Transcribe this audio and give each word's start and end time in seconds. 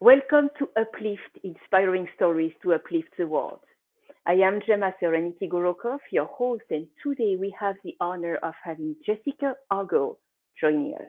Welcome 0.00 0.50
to 0.58 0.68
Uplift 0.78 1.38
Inspiring 1.42 2.06
Stories 2.16 2.52
to 2.62 2.74
Uplift 2.74 3.08
the 3.16 3.26
World. 3.26 3.60
I 4.26 4.34
am 4.34 4.60
Gemma 4.66 4.92
Serenity 5.00 5.48
Gorokoff, 5.48 6.00
your 6.12 6.26
host, 6.26 6.64
and 6.68 6.86
today 7.02 7.36
we 7.40 7.56
have 7.58 7.76
the 7.82 7.96
honor 7.98 8.36
of 8.42 8.52
having 8.62 8.94
Jessica 9.06 9.54
Ogle 9.70 10.18
joining 10.60 10.92
us. 10.96 11.08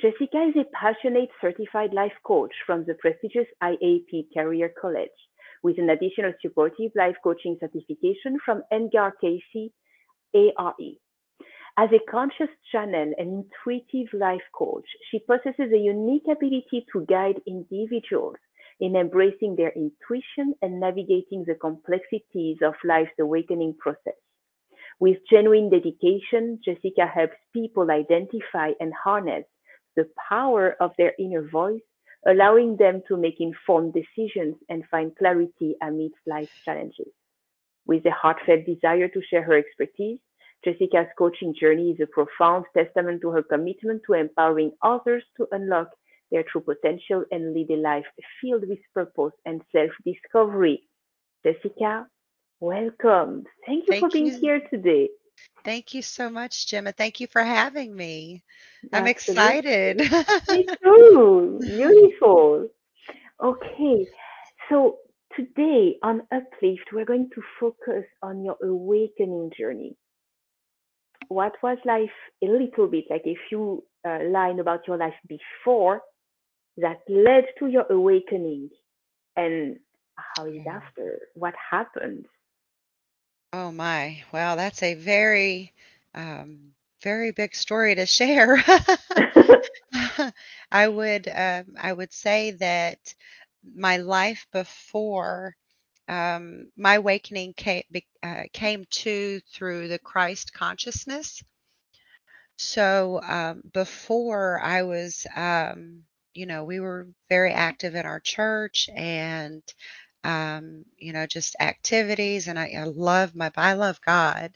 Jessica 0.00 0.40
is 0.40 0.54
a 0.54 0.70
passionate 0.72 1.30
certified 1.40 1.92
life 1.92 2.12
coach 2.24 2.52
from 2.64 2.84
the 2.86 2.94
prestigious 2.94 3.48
IAP 3.60 4.26
Career 4.32 4.72
College, 4.80 5.10
with 5.64 5.80
an 5.80 5.90
additional 5.90 6.32
supportive 6.40 6.92
life 6.94 7.16
coaching 7.24 7.56
certification 7.58 8.38
from 8.44 8.62
Edgar 8.70 9.14
Cayce 9.20 9.72
ARE. 10.32 10.74
As 11.78 11.88
a 11.90 12.10
conscious 12.10 12.50
channel 12.70 13.14
and 13.16 13.46
intuitive 13.66 14.12
life 14.12 14.42
coach, 14.52 14.84
she 15.10 15.20
possesses 15.20 15.72
a 15.72 15.78
unique 15.78 16.28
ability 16.30 16.84
to 16.92 17.06
guide 17.06 17.40
individuals 17.46 18.36
in 18.78 18.94
embracing 18.94 19.56
their 19.56 19.70
intuition 19.70 20.54
and 20.60 20.78
navigating 20.78 21.44
the 21.46 21.54
complexities 21.54 22.58
of 22.62 22.74
life's 22.84 23.18
awakening 23.18 23.74
process. 23.78 24.20
With 25.00 25.16
genuine 25.30 25.70
dedication, 25.70 26.60
Jessica 26.62 27.06
helps 27.06 27.36
people 27.54 27.90
identify 27.90 28.72
and 28.78 28.92
harness 28.92 29.46
the 29.96 30.10
power 30.28 30.76
of 30.78 30.92
their 30.98 31.14
inner 31.18 31.48
voice, 31.48 31.80
allowing 32.26 32.76
them 32.76 33.00
to 33.08 33.16
make 33.16 33.40
informed 33.40 33.94
decisions 33.94 34.56
and 34.68 34.84
find 34.90 35.16
clarity 35.16 35.74
amidst 35.80 36.20
life's 36.26 36.52
challenges. 36.66 37.12
With 37.86 38.04
a 38.04 38.10
heartfelt 38.10 38.66
desire 38.66 39.08
to 39.08 39.22
share 39.22 39.42
her 39.42 39.56
expertise, 39.56 40.18
Jessica's 40.64 41.08
coaching 41.18 41.54
journey 41.58 41.90
is 41.90 42.00
a 42.00 42.06
profound 42.06 42.64
testament 42.76 43.20
to 43.22 43.30
her 43.30 43.42
commitment 43.42 44.02
to 44.06 44.14
empowering 44.14 44.72
others 44.82 45.24
to 45.36 45.46
unlock 45.52 45.88
their 46.30 46.44
true 46.44 46.60
potential 46.62 47.24
and 47.30 47.52
lead 47.54 47.70
a 47.70 47.76
life 47.76 48.06
filled 48.40 48.68
with 48.68 48.78
purpose 48.94 49.32
and 49.44 49.62
self 49.72 49.90
discovery. 50.04 50.88
Jessica, 51.44 52.06
welcome. 52.60 53.44
Thank 53.66 53.86
you 53.88 53.94
Thank 53.94 54.00
for 54.00 54.10
being 54.10 54.32
you. 54.32 54.40
here 54.40 54.60
today. 54.70 55.08
Thank 55.64 55.94
you 55.94 56.02
so 56.02 56.28
much, 56.30 56.66
Gemma. 56.68 56.92
Thank 56.92 57.20
you 57.20 57.26
for 57.26 57.42
having 57.42 57.94
me. 57.94 58.42
I'm 58.92 59.06
Absolutely. 59.06 59.62
excited. 59.86 60.02
Me 60.48 60.64
too. 60.82 61.60
Beautiful. 61.66 62.68
Okay, 63.42 64.08
so 64.68 64.98
today 65.36 65.98
on 66.02 66.22
Uplift, 66.32 66.92
we're 66.92 67.04
going 67.04 67.28
to 67.34 67.42
focus 67.58 68.04
on 68.22 68.44
your 68.44 68.56
awakening 68.62 69.50
journey. 69.58 69.96
What 71.32 71.54
was 71.62 71.78
life 71.84 72.18
a 72.42 72.46
little 72.46 72.88
bit 72.88 73.04
like 73.10 73.26
a 73.26 73.36
few 73.48 73.84
uh, 74.06 74.18
line 74.24 74.58
about 74.60 74.86
your 74.86 74.96
life 74.98 75.14
before 75.28 76.02
that 76.78 77.00
led 77.08 77.44
to 77.58 77.66
your 77.66 77.86
awakening 77.90 78.70
and 79.36 79.78
how 80.16 80.46
is 80.46 80.62
Yeah. 80.64 80.70
after? 80.70 81.18
What 81.34 81.54
happened? 81.70 82.26
Oh 83.52 83.70
my. 83.72 84.22
Well, 84.32 84.56
that's 84.56 84.82
a 84.82 84.94
very, 84.94 85.72
um, 86.14 86.74
very 87.02 87.30
big 87.32 87.54
story 87.54 87.94
to 87.94 88.06
share. 88.06 88.62
I 90.72 90.88
would, 90.88 91.28
um, 91.28 91.74
I 91.80 91.92
would 91.92 92.12
say 92.12 92.50
that 92.52 93.14
my 93.74 93.96
life 93.98 94.46
before 94.52 95.56
um, 96.12 96.70
my 96.76 96.96
awakening 96.96 97.54
came, 97.54 97.84
uh, 98.22 98.42
came 98.52 98.84
to 98.90 99.40
through 99.52 99.88
the 99.88 99.98
Christ 99.98 100.52
consciousness. 100.52 101.42
So 102.56 103.20
um, 103.22 103.62
before 103.72 104.60
I 104.60 104.82
was, 104.82 105.26
um, 105.34 106.02
you 106.34 106.46
know, 106.46 106.64
we 106.64 106.80
were 106.80 107.08
very 107.28 107.52
active 107.52 107.94
in 107.94 108.06
our 108.06 108.20
church 108.20 108.88
and, 108.94 109.62
um, 110.24 110.84
you 110.98 111.12
know, 111.12 111.26
just 111.26 111.56
activities. 111.60 112.48
And 112.48 112.58
I, 112.58 112.74
I 112.78 112.84
love 112.84 113.34
my, 113.34 113.50
I 113.56 113.72
love 113.74 114.00
God. 114.06 114.52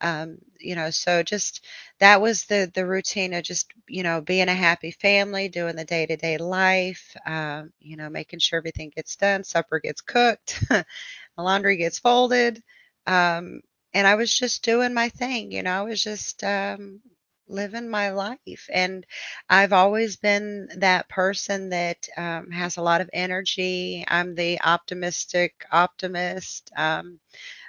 Um, 0.00 0.38
you 0.58 0.74
know, 0.74 0.90
so 0.90 1.22
just 1.22 1.64
that 2.00 2.20
was 2.20 2.44
the 2.46 2.70
the 2.74 2.86
routine 2.86 3.34
of 3.34 3.44
just, 3.44 3.72
you 3.88 4.02
know, 4.02 4.20
being 4.20 4.48
a 4.48 4.54
happy 4.54 4.90
family, 4.92 5.48
doing 5.48 5.76
the 5.76 5.84
day 5.84 6.06
to 6.06 6.16
day 6.16 6.38
life, 6.38 7.16
um, 7.26 7.72
you 7.80 7.96
know, 7.96 8.08
making 8.10 8.38
sure 8.40 8.58
everything 8.58 8.92
gets 8.94 9.16
done, 9.16 9.44
supper 9.44 9.78
gets 9.80 10.00
cooked, 10.00 10.62
laundry 11.38 11.76
gets 11.76 11.98
folded. 11.98 12.62
Um, 13.06 13.60
and 13.94 14.06
I 14.06 14.14
was 14.14 14.36
just 14.36 14.64
doing 14.64 14.94
my 14.94 15.08
thing, 15.08 15.50
you 15.52 15.62
know, 15.62 15.72
I 15.72 15.82
was 15.82 16.02
just 16.02 16.44
um, 16.44 17.00
living 17.48 17.88
my 17.88 18.10
life. 18.10 18.68
And 18.72 19.04
I've 19.48 19.72
always 19.72 20.16
been 20.16 20.68
that 20.76 21.08
person 21.08 21.70
that 21.70 22.08
um, 22.16 22.50
has 22.50 22.76
a 22.76 22.82
lot 22.82 23.00
of 23.00 23.10
energy. 23.12 24.04
I'm 24.06 24.34
the 24.34 24.60
optimistic 24.62 25.64
optimist. 25.72 26.70
Um, 26.76 27.18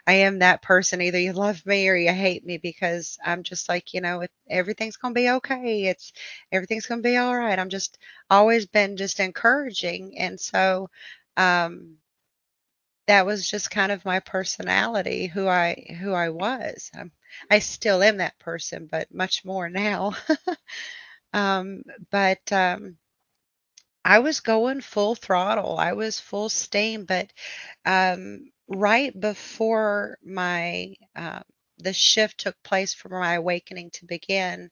I 0.07 0.13
am 0.13 0.39
that 0.39 0.61
person. 0.61 1.01
Either 1.01 1.19
you 1.19 1.33
love 1.33 1.65
me 1.65 1.87
or 1.89 1.95
you 1.95 2.11
hate 2.13 2.45
me 2.45 2.57
because 2.57 3.17
I'm 3.25 3.43
just 3.43 3.69
like, 3.69 3.93
you 3.93 4.01
know, 4.01 4.25
everything's 4.49 4.97
going 4.97 5.13
to 5.13 5.19
be 5.19 5.29
okay. 5.31 5.85
It's 5.85 6.13
everything's 6.51 6.85
going 6.87 7.01
to 7.03 7.09
be 7.09 7.17
all 7.17 7.35
right. 7.35 7.57
I'm 7.59 7.69
just 7.69 7.97
always 8.29 8.65
been 8.67 8.97
just 8.97 9.19
encouraging. 9.19 10.17
And 10.19 10.39
so, 10.39 10.89
um, 11.37 11.97
that 13.07 13.25
was 13.25 13.49
just 13.49 13.71
kind 13.71 13.91
of 13.91 14.05
my 14.05 14.19
personality, 14.19 15.27
who 15.27 15.47
I 15.47 15.95
who 15.99 16.13
I 16.13 16.29
was. 16.29 16.89
Um, 16.97 17.11
I 17.49 17.59
still 17.59 18.01
am 18.03 18.17
that 18.17 18.39
person, 18.39 18.87
but 18.89 19.13
much 19.13 19.45
more 19.45 19.69
now. 19.69 20.13
Um, 21.33 21.83
but 22.11 22.51
um, 22.51 22.97
I 24.05 24.19
was 24.19 24.41
going 24.41 24.81
full 24.81 25.15
throttle. 25.15 25.79
I 25.79 25.93
was 25.93 26.19
full 26.19 26.49
steam, 26.49 27.05
but 27.05 27.33
um, 27.85 28.50
right 28.67 29.17
before 29.19 30.17
my 30.23 30.95
uh, 31.15 31.41
the 31.79 31.93
shift 31.93 32.39
took 32.39 32.61
place 32.63 32.93
for 32.93 33.09
my 33.09 33.33
awakening 33.33 33.91
to 33.91 34.05
begin, 34.05 34.69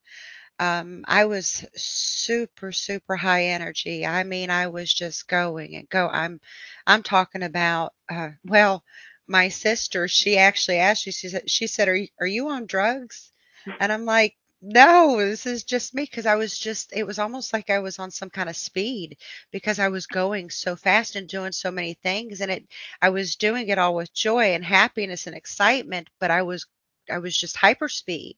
um, 0.60 1.06
I 1.08 1.26
was 1.26 1.66
super, 1.76 2.72
super 2.72 3.16
high 3.16 3.46
energy. 3.46 4.06
I 4.06 4.24
mean, 4.24 4.50
I 4.50 4.68
was 4.68 4.94
just 4.94 5.28
going 5.28 5.76
and 5.76 5.90
go. 5.90 6.08
I'm, 6.10 6.42
I'm 6.86 7.04
talking 7.04 7.44
about. 7.44 7.94
Uh, 8.10 8.32
well, 8.46 8.84
my 9.28 9.50
sister, 9.50 10.08
she 10.08 10.38
actually 10.38 10.78
asked 10.80 11.06
me. 11.08 11.14
She 11.14 11.30
said, 11.30 11.50
she 11.50 11.68
said, 11.68 11.88
"Are 11.88 12.00
are 12.20 12.28
you 12.28 12.50
on 12.50 12.66
drugs?" 12.66 13.32
And 13.80 13.92
I'm 13.92 14.06
like, 14.06 14.36
"No, 14.62 15.18
this 15.18 15.46
is 15.46 15.64
just 15.64 15.94
me." 15.94 16.04
Because 16.04 16.26
I 16.26 16.36
was 16.36 16.58
just, 16.58 16.94
it 16.94 17.04
was 17.06 17.20
almost 17.20 17.54
like 17.54 17.70
I 17.70 17.80
was 17.80 18.00
on 18.00 18.12
some 18.12 18.30
kind 18.30 18.50
of 18.50 18.56
speed 18.58 19.18
because 19.52 19.80
I 19.80 19.90
was 19.90 20.08
going 20.08 20.50
so 20.50 20.76
fast 20.76 21.16
and 21.16 21.28
doing 21.28 21.52
so 21.52 21.72
many 21.72 21.94
things, 21.96 22.42
and 22.42 22.52
it, 22.52 22.68
I 23.02 23.10
was 23.10 23.36
doing 23.36 23.70
it 23.70 23.78
all 23.80 23.96
with 23.96 24.14
joy 24.14 24.54
and 24.56 24.64
happiness 24.66 25.28
and 25.28 25.36
excitement, 25.36 26.10
but 26.20 26.32
I 26.32 26.44
was, 26.44 26.66
I 27.12 27.20
was 27.20 27.38
just 27.38 27.58
hyper 27.58 27.90
speed 27.90 28.38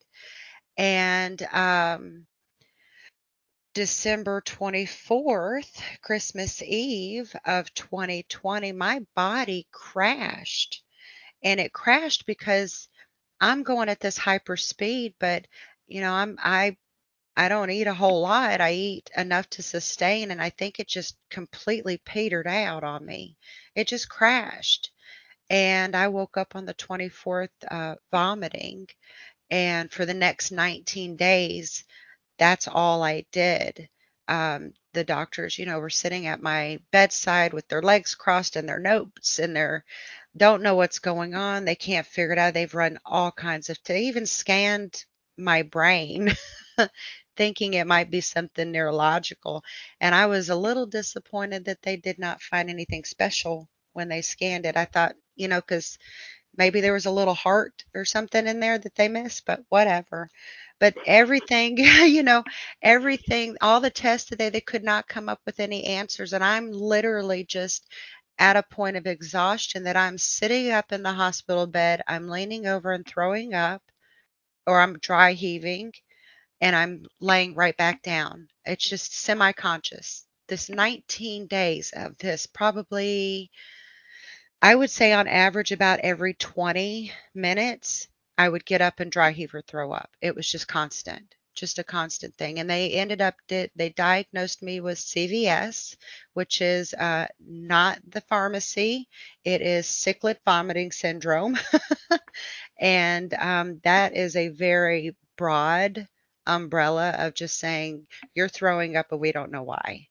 and 0.78 1.42
um 1.54 2.26
December 3.74 4.40
24th, 4.42 5.82
Christmas 6.02 6.62
Eve 6.62 7.36
of 7.46 7.74
2020, 7.74 8.72
my 8.72 9.02
body 9.14 9.68
crashed. 9.72 10.82
And 11.44 11.60
it 11.60 11.74
crashed 11.74 12.26
because 12.26 12.90
I'm 13.42 13.64
going 13.64 13.90
at 13.90 14.00
this 14.02 14.18
hyper 14.18 14.58
speed, 14.58 15.16
but 15.20 15.48
you 15.92 16.02
know, 16.02 16.14
I'm 16.14 16.38
I 16.42 16.78
I 17.36 17.50
don't 17.50 17.72
eat 17.72 17.88
a 17.88 17.94
whole 17.94 18.22
lot. 18.22 18.62
I 18.62 18.74
eat 18.74 19.10
enough 19.18 19.50
to 19.52 19.64
sustain 19.64 20.32
and 20.32 20.42
I 20.42 20.50
think 20.52 20.80
it 20.80 20.88
just 20.88 21.18
completely 21.30 21.98
petered 22.00 22.48
out 22.48 22.84
on 22.84 23.06
me. 23.06 23.38
It 23.76 23.88
just 23.88 24.10
crashed. 24.10 24.92
And 25.50 25.96
I 25.96 26.10
woke 26.10 26.38
up 26.38 26.56
on 26.56 26.66
the 26.66 26.74
24th 26.74 27.50
uh, 27.70 27.96
vomiting. 28.12 28.88
And 29.52 29.92
for 29.92 30.06
the 30.06 30.14
next 30.14 30.52
19 30.52 31.18
days, 31.18 31.84
that's 32.38 32.68
all 32.68 33.04
I 33.04 33.26
did. 33.32 33.90
Um, 34.28 34.74
the 34.94 35.04
doctors, 35.04 35.58
you 35.60 35.66
know, 35.66 35.80
were 35.80 35.90
sitting 35.90 36.28
at 36.28 36.42
my 36.42 36.80
bedside 36.92 37.54
with 37.54 37.68
their 37.68 37.82
legs 37.82 38.16
crossed 38.16 38.56
and 38.56 38.68
their 38.68 38.80
notes 38.80 39.40
and 39.40 39.56
their 39.56 39.86
don't 40.38 40.64
know 40.64 40.76
what's 40.76 41.00
going 41.00 41.36
on. 41.36 41.66
They 41.66 41.76
can't 41.76 42.08
figure 42.08 42.34
it 42.34 42.40
out. 42.40 42.54
They've 42.54 42.74
run 42.74 43.00
all 43.06 43.32
kinds 43.32 43.70
of, 43.70 43.78
they 43.86 44.04
even 44.04 44.26
scanned 44.26 45.06
my 45.42 45.64
brain 45.64 46.32
thinking 47.38 47.74
it 47.74 47.88
might 47.88 48.12
be 48.12 48.22
something 48.22 48.72
neurological. 48.72 49.64
And 50.00 50.16
I 50.16 50.28
was 50.28 50.50
a 50.50 50.56
little 50.56 50.86
disappointed 50.86 51.66
that 51.66 51.82
they 51.84 51.98
did 51.98 52.20
not 52.20 52.42
find 52.42 52.70
anything 52.70 53.04
special 53.06 53.70
when 53.94 54.10
they 54.10 54.22
scanned 54.22 54.66
it. 54.66 54.78
I 54.78 54.86
thought, 54.86 55.16
you 55.36 55.48
know, 55.48 55.62
because 55.62 55.98
maybe 56.58 56.82
there 56.82 56.94
was 56.94 57.06
a 57.06 57.12
little 57.12 57.34
heart 57.34 57.84
or 57.96 58.06
something 58.06 58.48
in 58.48 58.60
there 58.60 58.78
that 58.78 58.96
they 58.96 59.08
missed, 59.08 59.46
but 59.46 59.64
whatever. 59.70 60.30
But 60.80 60.96
everything, 61.06 61.78
you 62.06 62.24
know, 62.24 62.44
everything, 62.82 63.58
all 63.62 63.80
the 63.82 63.90
tests 63.90 64.30
today, 64.30 64.50
they 64.50 64.62
could 64.62 64.84
not 64.84 65.08
come 65.08 65.30
up 65.30 65.42
with 65.46 65.60
any 65.60 65.86
answers. 65.86 66.34
And 66.34 66.44
I'm 66.44 66.72
literally 66.72 67.46
just 67.46 67.88
at 68.40 68.58
a 68.58 68.64
point 68.64 68.98
of 68.98 69.08
exhaustion 69.08 69.84
that 69.84 69.98
I'm 69.98 70.18
sitting 70.18 70.72
up 70.72 70.92
in 70.92 71.04
the 71.04 71.14
hospital 71.14 71.68
bed, 71.68 72.02
I'm 72.08 72.28
leaning 72.30 72.68
over 72.68 72.92
and 72.92 73.06
throwing 73.06 73.54
up, 73.54 73.84
or 74.68 74.80
I'm 74.80 75.00
dry 75.00 75.34
heaving, 75.34 75.94
and 76.62 76.76
I'm 76.76 77.06
laying 77.20 77.56
right 77.56 77.76
back 77.78 78.02
down. 78.04 78.48
It's 78.66 78.88
just 78.90 79.16
semi 79.20 79.52
conscious. 79.54 80.26
this 80.48 80.70
19 80.70 81.48
days 81.48 81.92
of 81.96 82.18
this 82.18 82.48
probably 82.48 83.52
I 84.62 84.76
would 84.76 84.90
say 84.92 85.14
on 85.14 85.28
average 85.28 85.72
about 85.72 86.00
every 86.02 86.34
20 86.36 87.12
minutes 87.36 88.08
I 88.38 88.50
would 88.50 88.66
get 88.66 88.82
up 88.82 89.00
and 89.00 89.12
dry 89.12 89.32
heave 89.32 89.54
or 89.54 89.62
throw 89.62 89.92
up. 89.92 90.10
It 90.22 90.36
was 90.36 90.50
just 90.50 90.68
constant, 90.68 91.36
just 91.56 91.80
a 91.80 91.84
constant 91.84 92.36
thing. 92.38 92.60
And 92.60 92.70
they 92.70 92.92
ended 92.92 93.22
up 93.22 93.36
they 93.48 93.94
diagnosed 93.96 94.64
me 94.64 94.80
with 94.80 94.98
CVS, 95.00 95.96
which 96.34 96.62
is 96.62 96.94
uh, 96.96 97.28
not 97.40 98.00
the 98.08 98.22
pharmacy. 98.22 99.08
It 99.46 99.62
is 99.62 99.88
cyclic 99.88 100.40
vomiting 100.46 100.92
syndrome, 100.92 101.58
and 102.82 103.34
um, 103.36 103.80
that 103.86 104.16
is 104.18 104.36
a 104.38 104.50
very 104.50 105.16
broad 105.38 106.08
umbrella 106.48 107.12
of 107.20 107.36
just 107.36 107.60
saying 107.60 108.08
you're 108.36 108.50
throwing 108.50 108.98
up, 108.98 109.08
but 109.12 109.20
we 109.20 109.32
don't 109.34 109.52
know 109.52 109.64
why 109.64 110.08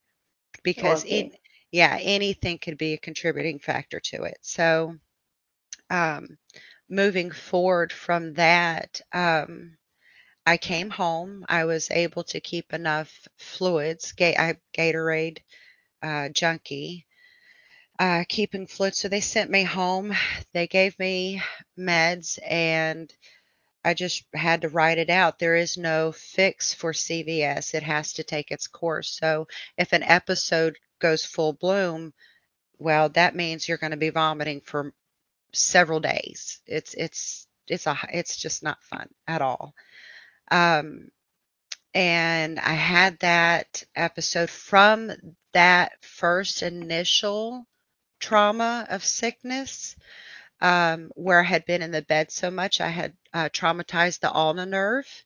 because 0.65 1.05
Okay. 1.05 1.05
it, 1.05 1.35
yeah, 1.73 1.99
anything 2.01 2.59
could 2.59 2.79
be 2.79 2.95
a 2.95 2.99
contributing 2.99 3.59
factor 3.61 4.01
to 4.01 4.25
it. 4.25 4.39
So, 4.43 4.97
um, 5.91 6.39
moving 6.89 7.31
forward 7.31 7.93
from 7.93 8.35
that, 8.35 9.01
um, 9.13 9.77
I 10.47 10.57
came 10.59 10.91
home. 10.91 11.45
I 11.49 11.65
was 11.65 11.91
able 11.91 12.25
to 12.25 12.41
keep 12.41 12.73
enough 12.73 13.29
fluids. 13.39 14.13
Ga- 14.13 14.37
I 14.37 14.57
Gatorade 14.77 15.39
uh, 16.03 16.29
junkie, 16.31 17.07
uh, 18.01 18.25
keeping 18.29 18.67
fluids. 18.67 18.99
So 18.99 19.09
they 19.09 19.21
sent 19.21 19.51
me 19.51 19.63
home. 19.63 20.15
They 20.55 20.67
gave 20.67 20.99
me 20.99 21.43
meds, 21.79 22.39
and 22.49 23.13
I 23.85 23.93
just 23.93 24.25
had 24.35 24.63
to 24.63 24.71
write 24.71 24.97
it 24.97 25.11
out. 25.11 25.39
There 25.39 25.55
is 25.55 25.77
no 25.77 26.11
fix 26.11 26.73
for 26.73 26.95
CVS. 26.95 27.75
It 27.75 27.83
has 27.83 28.15
to 28.15 28.25
take 28.25 28.51
its 28.51 28.69
course. 28.69 29.19
So 29.21 29.49
if 29.77 29.93
an 29.93 30.03
episode 30.03 30.79
goes 30.99 31.27
full 31.27 31.53
bloom, 31.53 32.15
well, 32.79 33.11
that 33.11 33.37
means 33.37 33.69
you're 33.69 33.77
going 33.77 33.91
to 33.91 33.99
be 33.99 34.11
vomiting 34.11 34.63
for 34.63 34.95
several 35.53 36.01
days. 36.01 36.61
It's 36.67 36.95
it's 36.95 37.47
it's 37.69 37.87
a 37.87 37.99
it's 38.13 38.37
just 38.37 38.63
not 38.63 38.83
fun 38.83 39.11
at 39.29 39.43
all. 39.43 39.75
Um, 40.51 41.11
and 41.95 42.59
I 42.59 42.73
had 42.73 43.19
that 43.19 43.85
episode 43.95 44.49
from 44.51 45.13
that 45.53 45.93
first 46.03 46.63
initial 46.63 47.67
trauma 48.21 48.87
of 48.91 49.05
sickness 49.05 49.97
um, 50.61 51.11
where 51.15 51.41
I 51.41 51.45
had 51.45 51.65
been 51.67 51.83
in 51.83 51.91
the 51.91 52.03
bed 52.03 52.31
so 52.31 52.51
much, 52.51 52.81
I 52.81 52.89
had 52.89 53.15
uh, 53.33 53.49
traumatized 53.49 54.21
the 54.21 54.35
ulnar 54.35 54.67
nerve 54.67 55.25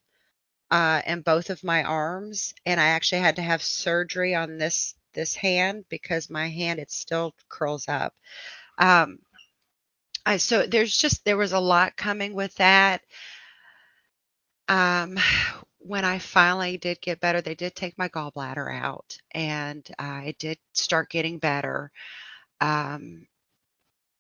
uh, 0.71 1.03
in 1.07 1.23
both 1.23 1.51
of 1.51 1.65
my 1.65 1.83
arms, 1.83 2.55
and 2.67 2.81
I 2.81 2.87
actually 2.89 3.21
had 3.21 3.37
to 3.37 3.43
have 3.43 3.63
surgery 3.63 4.35
on 4.35 4.59
this 4.59 4.95
this 5.13 5.37
hand 5.37 5.85
because 5.89 6.29
my 6.29 6.49
hand 6.49 6.81
it 6.81 6.91
still 6.91 7.35
curls 7.49 7.89
up. 7.89 8.15
Um, 8.79 9.19
I 10.27 10.39
so 10.39 10.67
there's 10.67 10.97
just 10.97 11.25
there 11.25 11.37
was 11.37 11.53
a 11.53 11.61
lot 11.61 11.97
coming 11.97 12.35
with 12.35 12.55
that. 12.57 13.03
Um, 14.69 15.19
when 15.79 16.05
I 16.05 16.19
finally 16.19 16.79
did 16.79 17.01
get 17.03 17.21
better, 17.21 17.43
they 17.43 17.55
did 17.55 17.75
take 17.75 17.99
my 17.99 18.09
gallbladder 18.09 18.75
out, 18.75 19.19
and 19.33 19.89
uh, 19.99 20.23
it 20.25 20.39
did 20.39 20.59
start 20.73 21.11
getting 21.11 21.39
better. 21.39 21.93
Um, 22.65 23.27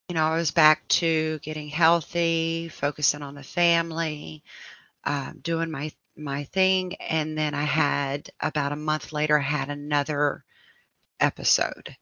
you 0.08 0.14
know, 0.14 0.24
I 0.26 0.36
was 0.36 0.50
back 0.50 0.86
to 0.88 1.38
getting 1.38 1.68
healthy, 1.68 2.68
focusing 2.68 3.22
on 3.22 3.34
the 3.34 3.42
family, 3.42 4.42
um, 5.04 5.40
doing 5.42 5.70
my 5.70 5.92
my 6.16 6.44
thing, 6.44 6.94
and 6.96 7.36
then 7.38 7.54
I 7.54 7.64
had 7.64 8.30
about 8.40 8.72
a 8.72 8.76
month 8.76 9.12
later, 9.12 9.38
I 9.38 9.42
had 9.42 9.70
another 9.70 10.44
episode. 11.20 11.96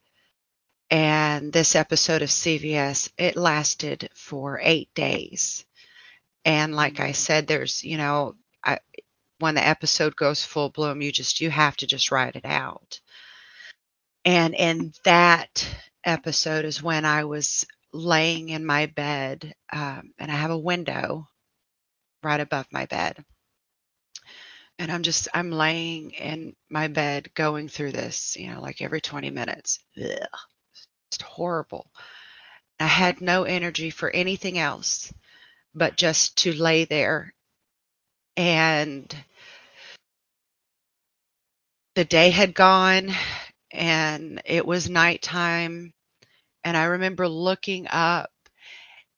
And 0.91 1.53
this 1.53 1.77
episode 1.77 2.23
of 2.23 2.29
CVS, 2.29 3.11
it 3.17 3.37
lasted 3.37 4.11
for 4.15 4.61
eight 4.63 4.93
days. 4.95 5.65
And 6.45 6.75
like 6.75 7.01
I 7.01 7.13
said, 7.13 7.47
there's, 7.47 7.85
you 7.85 7.97
know, 7.97 8.35
I, 8.65 8.79
when 9.39 9.55
the 9.55 9.67
episode 9.67 10.17
goes 10.17 10.45
full 10.45 10.71
bloom, 10.71 11.01
you 11.03 11.13
just, 11.13 11.41
you 11.41 11.51
have 11.51 11.77
to 11.79 11.87
just 11.87 12.11
write 12.11 12.37
it 12.37 12.45
out. 12.45 13.01
And 14.25 14.55
in 14.55 14.93
that 15.05 15.67
episode 16.05 16.65
is 16.65 16.83
when 16.83 17.05
I 17.05 17.25
was 17.25 17.67
laying 17.93 18.49
in 18.49 18.65
my 18.65 18.87
bed, 18.87 19.55
um, 19.73 20.13
and 20.19 20.31
I 20.31 20.35
have 20.37 20.51
a 20.51 20.59
window 20.59 21.27
right 22.23 22.41
above 22.41 22.67
my 22.73 22.87
bed. 22.87 23.25
And 24.79 24.91
I'm 24.91 25.03
just, 25.03 25.29
I'm 25.35 25.51
laying 25.51 26.13
in 26.13 26.57
my 26.71 26.89
bed 26.89 27.33
going 27.35 27.69
through 27.69 27.93
this, 27.93 28.37
you 28.37 28.53
know, 28.53 28.61
like 28.61 28.81
every 28.81 29.01
20 29.01 29.31
minutes. 29.31 29.81
Ugh, 29.97 30.27
it's 31.11 31.23
horrible. 31.23 31.91
I 32.81 32.87
had 32.87 33.21
no 33.21 33.45
energy 33.45 33.91
for 33.91 34.11
anything 34.11 34.59
else 34.59 35.13
but 35.75 35.97
just 35.97 36.37
to 36.39 36.53
lay 36.53 36.85
there. 36.85 37.35
And 38.37 39.15
the 41.95 42.05
day 42.05 42.31
had 42.31 42.55
gone 42.55 43.13
and 43.73 44.41
it 44.45 44.67
was 44.67 44.89
nighttime. 44.89 45.93
And 46.65 46.77
I 46.77 46.85
remember 46.85 47.29
looking 47.29 47.87
up 47.91 48.31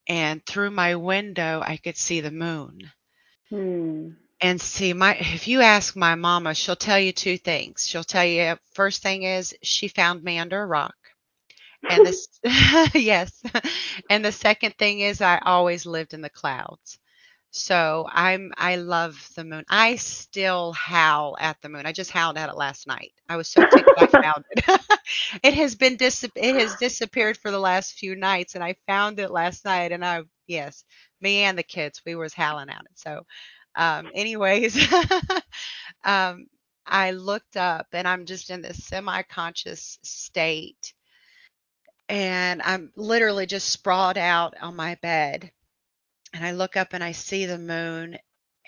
and 0.07 0.45
through 0.45 0.71
my 0.71 0.97
window, 0.97 1.63
I 1.65 1.77
could 1.77 1.97
see 1.97 2.21
the 2.21 2.31
moon. 2.31 2.91
Hmm. 3.51 4.11
And 4.41 4.61
see, 4.61 4.93
my 4.93 5.15
if 5.15 5.49
you 5.49 5.63
ask 5.63 5.97
my 5.97 6.15
mama, 6.17 6.55
she'll 6.55 6.77
tell 6.77 6.99
you 6.99 7.13
two 7.13 7.39
things. 7.39 7.87
She'll 7.87 8.05
tell 8.05 8.25
you 8.25 8.59
first 8.75 9.03
thing 9.03 9.23
is 9.23 9.55
she 9.63 9.89
found 9.89 10.23
me 10.23 10.39
under 10.39 10.63
a 10.63 10.67
rock. 10.67 10.97
And 11.89 12.05
this 12.05 12.29
yes. 12.95 13.43
And 14.11 14.25
the 14.25 14.33
second 14.33 14.77
thing 14.77 15.01
is 15.01 15.21
I 15.21 15.39
always 15.39 15.87
lived 15.87 16.15
in 16.15 16.21
the 16.21 16.31
clouds. 16.31 16.99
So 17.57 18.05
I'm 18.11 18.53
I 18.57 18.77
love 18.77 19.31
the 19.37 19.45
moon. 19.45 19.65
I 19.69 19.95
still 19.95 20.73
howl 20.73 21.37
at 21.39 21.57
the 21.63 21.69
moon. 21.69 21.87
I 21.87 21.93
just 21.93 22.11
howled 22.11 22.37
at 22.37 22.49
it 22.49 22.57
last 22.57 22.89
night. 22.89 23.13
I 23.29 23.37
was 23.37 23.47
so 23.47 23.63
ticked 23.65 23.93
I 23.97 24.07
found 24.23 24.45
it. 24.51 24.81
it 25.45 25.55
has 25.55 25.77
been 25.77 25.97
dis 25.97 26.25
it 26.35 26.57
has 26.57 26.75
disappeared 26.75 27.37
for 27.37 27.53
the 27.53 27.61
last 27.61 27.93
few 27.93 28.17
nights 28.17 28.57
and 28.57 28.65
I 28.65 28.75
found 28.89 29.21
it 29.21 29.31
last 29.31 29.65
night 29.65 29.93
and 29.93 30.05
I 30.05 30.23
yes, 30.49 30.85
me 31.21 31.43
and 31.45 31.57
the 31.57 31.63
kids, 31.63 32.03
we 32.05 32.17
was 32.17 32.35
howling 32.35 32.71
at 32.71 32.81
it. 32.81 32.99
So 32.99 33.23
um 33.77 34.11
anyways, 34.15 34.77
um 36.05 36.47
I 36.87 37.13
looked 37.13 37.57
up 37.57 37.87
and 37.93 38.09
I'm 38.09 38.27
just 38.27 38.51
in 38.51 38.63
this 38.63 38.85
semi-conscious 38.85 40.01
state 40.03 40.93
and 42.09 42.63
I'm 42.63 42.93
literally 42.97 43.47
just 43.47 43.69
sprawled 43.71 44.19
out 44.19 44.55
on 44.61 44.75
my 44.77 44.97
bed 45.03 45.53
and 46.35 46.45
I 46.47 46.53
look 46.53 46.77
up 46.77 46.95
and 46.95 47.05
I 47.05 47.13
see 47.13 47.47
the 47.47 47.59
moon 47.59 48.19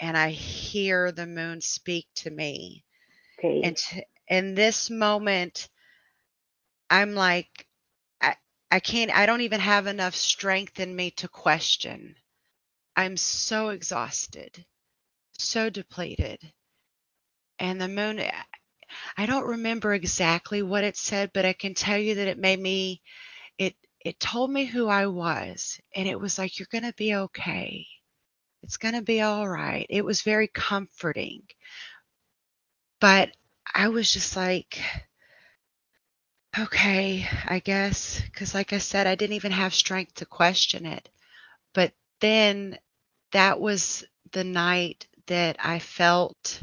and 0.00 0.18
I 0.18 0.30
hear 0.30 1.12
the 1.12 1.26
moon 1.26 1.62
speak 1.62 2.08
to 2.16 2.30
me. 2.30 2.85
okay. 3.38 3.62
And 3.62 3.76
t- 3.76 4.04
in 4.28 4.54
this 4.54 4.90
moment, 4.90 5.68
I'm 6.90 7.14
like, 7.14 7.66
I, 8.23 8.37
I 8.70 8.80
can't, 8.80 9.11
I 9.16 9.26
don't 9.26 9.42
even 9.42 9.61
have 9.61 9.87
enough 9.87 10.16
strength 10.16 10.80
in 10.80 10.94
me 10.96 11.12
to 11.12 11.28
question. 11.28 12.16
I'm 12.96 13.16
so 13.18 13.70
exhausted, 13.70 14.66
so 15.38 15.70
depleted. 15.70 16.52
And 17.58 17.80
the 17.80 17.88
moon, 17.88 18.20
I 19.16 19.26
don't 19.26 19.46
remember 19.49 19.94
exactly 19.94 20.62
what 20.62 20.85
it 20.85 20.96
said, 20.96 21.32
but 21.35 21.46
I 21.46 21.54
can 21.54 21.75
tell 21.75 21.99
you 21.99 22.16
that 22.16 22.28
it 22.28 22.38
made 22.38 22.61
me, 22.61 23.02
it, 23.58 23.76
it 24.06 24.20
told 24.20 24.52
me 24.52 24.64
who 24.64 24.86
I 24.86 25.08
was. 25.08 25.80
And 25.92 26.06
it 26.06 26.20
was 26.20 26.38
like, 26.38 26.60
you're 26.60 26.68
going 26.70 26.84
to 26.84 26.94
be 26.96 27.16
okay. 27.16 27.84
It's 28.62 28.76
going 28.76 28.94
to 28.94 29.02
be 29.02 29.20
all 29.20 29.48
right. 29.48 29.84
It 29.90 30.04
was 30.04 30.22
very 30.22 30.46
comforting. 30.46 31.42
But 33.00 33.30
I 33.75 33.88
was 33.88 34.12
just 34.12 34.36
like, 34.36 34.80
okay, 36.56 37.26
I 37.46 37.58
guess. 37.58 38.20
Because, 38.20 38.54
like 38.54 38.72
I 38.72 38.78
said, 38.78 39.08
I 39.08 39.16
didn't 39.16 39.34
even 39.34 39.50
have 39.50 39.75
strength 39.75 40.14
to 40.14 40.25
question 40.25 40.86
it. 40.86 41.08
But 41.75 41.92
then 42.20 42.78
that 43.32 43.60
was 43.60 44.04
the 44.30 44.44
night 44.44 45.08
that 45.26 45.56
I 45.58 45.80
felt 45.80 46.62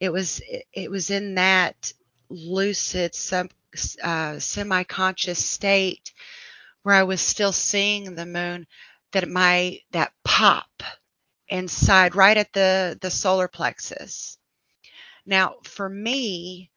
it 0.00 0.12
was 0.12 0.42
it 0.72 0.90
was 0.90 1.10
in 1.10 1.36
that 1.36 1.92
lucid 2.28 3.14
sub, 3.14 3.50
uh, 4.02 4.40
semi-conscious 4.40 5.38
state 5.38 6.12
where 6.84 6.96
I 6.96 7.04
was 7.04 7.22
still 7.22 7.52
seeing 7.52 8.16
the 8.16 8.26
moon 8.26 8.68
that 9.12 9.28
my 9.28 9.80
that 9.92 10.12
pop 10.24 10.70
inside 11.48 12.16
right 12.16 12.36
at 12.38 12.52
the 12.54 12.98
the 13.02 13.10
solar 13.10 13.48
plexus. 13.48 14.38
Now 15.26 15.56
for 15.64 15.88
me 15.88 16.70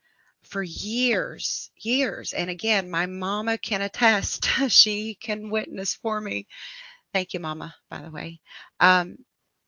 for 0.44 0.64
years 0.64 1.72
years 1.78 2.34
and 2.34 2.50
again 2.50 2.90
my 2.90 3.06
mama 3.08 3.58
can 3.58 3.82
attest 3.82 4.46
she 4.70 5.16
can 5.16 5.52
witness 5.52 5.96
for 5.96 6.22
me. 6.22 6.48
Thank 7.14 7.34
you 7.34 7.40
mama 7.42 7.76
by 7.90 8.02
the 8.02 8.12
way. 8.12 8.42
Um 8.80 9.18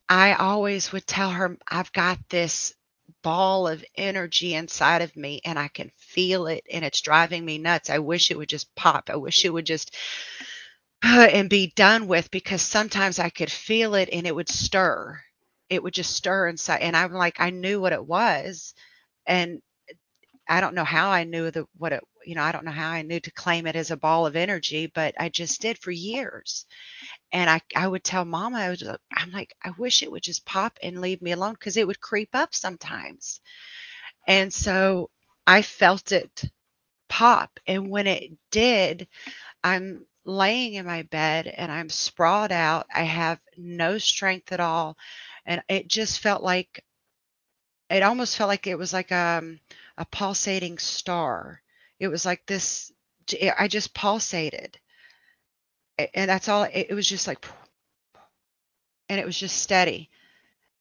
i 0.09 0.33
always 0.35 0.91
would 0.91 1.07
tell 1.07 1.31
her 1.31 1.57
i've 1.69 1.93
got 1.93 2.19
this 2.29 2.73
ball 3.23 3.67
of 3.67 3.83
energy 3.95 4.55
inside 4.55 5.01
of 5.01 5.15
me 5.15 5.41
and 5.45 5.59
I 5.59 5.67
can 5.67 5.91
feel 5.97 6.47
it 6.47 6.65
and 6.71 6.85
it's 6.85 7.01
driving 7.01 7.45
me 7.45 7.57
nuts. 7.57 7.89
I 7.89 7.99
wish 7.99 8.31
it 8.31 8.37
would 8.37 8.49
just 8.49 8.73
pop. 8.75 9.09
I 9.09 9.15
wish 9.17 9.45
it 9.45 9.53
would 9.53 9.65
just 9.65 9.95
uh, 11.03 11.27
and 11.31 11.49
be 11.49 11.73
done 11.75 12.07
with 12.07 12.31
because 12.31 12.61
sometimes 12.61 13.19
I 13.19 13.29
could 13.29 13.51
feel 13.51 13.95
it 13.95 14.09
and 14.11 14.27
it 14.27 14.35
would 14.35 14.49
stir. 14.49 15.21
It 15.69 15.83
would 15.83 15.93
just 15.93 16.15
stir 16.15 16.47
inside 16.49 16.81
and 16.81 16.95
I'm 16.97 17.13
like 17.13 17.39
I 17.39 17.51
knew 17.51 17.79
what 17.81 17.93
it 17.93 18.05
was 18.05 18.73
and 19.25 19.61
I 20.49 20.61
don't 20.61 20.75
know 20.75 20.85
how 20.85 21.11
I 21.11 21.25
knew 21.25 21.51
the 21.51 21.65
what 21.77 21.93
it 21.93 22.03
you 22.25 22.35
know 22.35 22.43
I 22.43 22.51
don't 22.51 22.65
know 22.65 22.71
how 22.71 22.89
I 22.89 23.03
knew 23.03 23.19
to 23.21 23.31
claim 23.31 23.67
it 23.67 23.75
as 23.77 23.91
a 23.91 23.97
ball 23.97 24.25
of 24.27 24.35
energy 24.35 24.87
but 24.87 25.15
I 25.19 25.29
just 25.29 25.61
did 25.61 25.79
for 25.79 25.91
years. 25.91 26.65
And 27.31 27.49
I 27.49 27.61
I 27.75 27.87
would 27.87 28.03
tell 28.03 28.25
mama 28.25 28.59
I 28.59 28.69
was 28.69 28.83
I'm 29.13 29.31
like 29.31 29.55
I 29.63 29.71
wish 29.77 30.03
it 30.03 30.11
would 30.11 30.23
just 30.23 30.45
pop 30.45 30.79
and 30.83 31.01
leave 31.01 31.21
me 31.21 31.33
alone 31.33 31.55
cuz 31.57 31.77
it 31.77 31.87
would 31.87 32.01
creep 32.01 32.31
up 32.33 32.55
sometimes. 32.55 33.41
And 34.27 34.53
so 34.53 35.11
I 35.47 35.61
felt 35.61 36.11
it 36.11 36.43
pop 37.09 37.59
and 37.67 37.89
when 37.89 38.07
it 38.07 38.31
did 38.51 39.07
I'm 39.63 40.05
laying 40.25 40.75
in 40.75 40.85
my 40.85 41.03
bed 41.03 41.47
and 41.47 41.71
I'm 41.71 41.89
sprawled 41.89 42.51
out. 42.51 42.87
I 42.93 43.03
have 43.03 43.39
no 43.57 43.97
strength 43.99 44.51
at 44.53 44.59
all 44.61 44.97
and 45.45 45.63
it 45.69 45.87
just 45.87 46.19
felt 46.21 46.43
like 46.43 46.83
it 47.89 48.03
almost 48.03 48.37
felt 48.37 48.47
like 48.49 48.67
it 48.67 48.77
was 48.77 48.93
like 48.93 49.11
um 49.11 49.59
a 49.99 50.05
pulsating 50.05 50.79
star. 50.79 51.61
It 51.99 52.09
was 52.09 52.25
like 52.25 52.45
this 52.47 52.91
I 53.59 53.67
just 53.67 53.93
pulsated. 53.93 54.79
And 56.15 56.29
that's 56.29 56.49
all 56.49 56.63
it, 56.63 56.91
was 56.93 57.07
just 57.07 57.27
like 57.27 57.45
and 59.09 59.19
it 59.19 59.25
was 59.25 59.37
just 59.39 59.61
steady. 59.61 60.09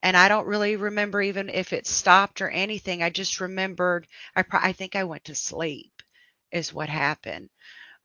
And 0.03 0.17
I 0.17 0.29
don't 0.29 0.47
really 0.47 0.77
remember 0.77 1.21
even 1.21 1.49
if 1.49 1.73
it 1.73 1.87
stopped 1.87 2.41
or 2.41 2.49
anything. 2.49 3.03
I 3.03 3.11
just 3.11 3.41
remembered 3.41 4.07
I 4.35 4.45
I 4.53 4.73
think 4.73 4.95
I 4.95 5.03
went 5.05 5.25
to 5.25 5.35
sleep 5.35 5.93
is 6.51 6.73
what 6.73 6.89
happened. 6.89 7.49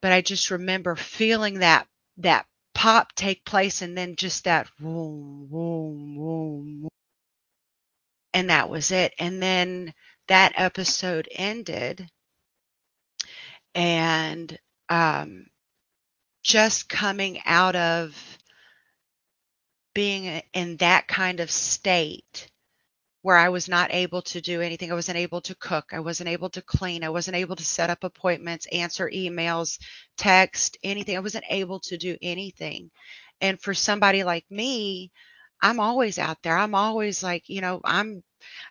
But 0.03 0.13
I 0.13 0.23
just 0.23 0.51
remember 0.51 0.97
feeling 0.97 1.61
that 1.61 1.89
that 2.19 2.47
pop 2.75 3.15
take 3.15 3.45
place 3.45 3.83
and 3.83 3.97
then 3.97 4.17
just 4.17 4.45
that 4.45 4.69
boom 4.81 5.49
boom 5.51 6.17
boom 6.17 6.89
and 8.35 8.51
that 8.51 8.69
was 8.69 8.91
it. 8.91 9.15
And 9.19 9.43
then 9.43 9.95
that 10.29 10.53
episode 10.57 11.29
ended 11.33 12.09
and 13.75 14.59
um, 14.89 15.47
just 16.43 16.89
coming 16.89 17.41
out 17.45 17.77
of 17.77 18.39
being 19.95 20.43
in 20.53 20.77
that 20.79 21.07
kind 21.09 21.41
of 21.41 21.51
state 21.51 22.51
where 23.23 23.37
I 23.37 23.49
was 23.49 23.69
not 23.71 23.95
able 23.95 24.21
to 24.23 24.41
do 24.43 24.61
anything. 24.61 24.93
I 24.93 24.97
wasn't 24.97 25.17
able 25.17 25.41
to 25.43 25.55
cook. 25.55 25.87
I 25.93 26.01
wasn't 26.01 26.29
able 26.29 26.51
to 26.51 26.61
clean. 26.61 27.03
I 27.03 27.09
wasn't 27.09 27.39
able 27.39 27.57
to 27.57 27.65
set 27.65 27.89
up 27.89 28.05
appointments, 28.05 28.67
answer 28.67 29.09
emails, 29.09 29.79
text, 30.19 30.77
anything. 30.85 31.17
I 31.17 31.21
wasn't 31.21 31.47
able 31.49 31.81
to 31.81 31.97
do 31.97 32.19
anything. 32.21 32.91
And 33.41 33.59
for 33.59 33.73
somebody 33.73 34.25
like 34.25 34.45
me, 34.51 35.11
I'm 35.63 35.81
always 35.81 36.19
out 36.19 36.43
there. 36.43 36.57
I'm 36.57 36.75
always 36.75 37.23
like, 37.23 37.49
you 37.49 37.63
know, 37.63 37.81
I'm 37.83 38.23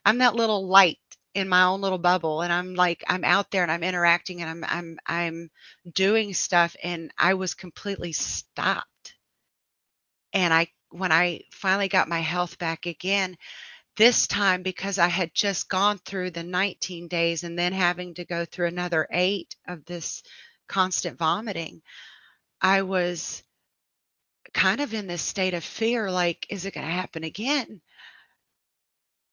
I'm 0.05 0.19
that 0.19 0.35
little 0.35 0.67
light 0.67 0.99
in 1.33 1.49
my 1.49 1.63
own 1.63 1.81
little 1.81 1.97
bubble 1.97 2.41
and 2.41 2.53
I'm 2.53 2.75
like 2.75 3.03
I'm 3.07 3.23
out 3.23 3.49
there 3.51 3.63
and 3.63 3.71
I'm 3.71 3.83
interacting 3.83 4.41
and 4.41 4.49
I'm 4.49 4.65
I'm 4.67 4.99
I'm 5.07 5.49
doing 5.93 6.33
stuff 6.33 6.75
and 6.83 7.11
I 7.17 7.33
was 7.33 7.53
completely 7.55 8.11
stopped. 8.13 9.15
And 10.33 10.53
I 10.53 10.67
when 10.89 11.11
I 11.11 11.41
finally 11.51 11.87
got 11.87 12.07
my 12.07 12.19
health 12.19 12.59
back 12.59 12.85
again, 12.85 13.35
this 13.97 14.27
time 14.27 14.63
because 14.63 14.99
I 14.99 15.07
had 15.07 15.33
just 15.33 15.69
gone 15.69 15.99
through 15.99 16.31
the 16.31 16.43
19 16.43 17.07
days 17.07 17.43
and 17.43 17.57
then 17.57 17.73
having 17.73 18.13
to 18.15 18.25
go 18.25 18.45
through 18.45 18.67
another 18.67 19.07
8 19.11 19.55
of 19.67 19.85
this 19.85 20.23
constant 20.67 21.17
vomiting, 21.17 21.81
I 22.61 22.83
was 22.83 23.43
kind 24.53 24.81
of 24.81 24.93
in 24.93 25.07
this 25.07 25.21
state 25.21 25.53
of 25.53 25.63
fear 25.63 26.11
like 26.11 26.45
is 26.49 26.65
it 26.65 26.73
going 26.73 26.85
to 26.85 26.93
happen 26.93 27.23
again? 27.23 27.81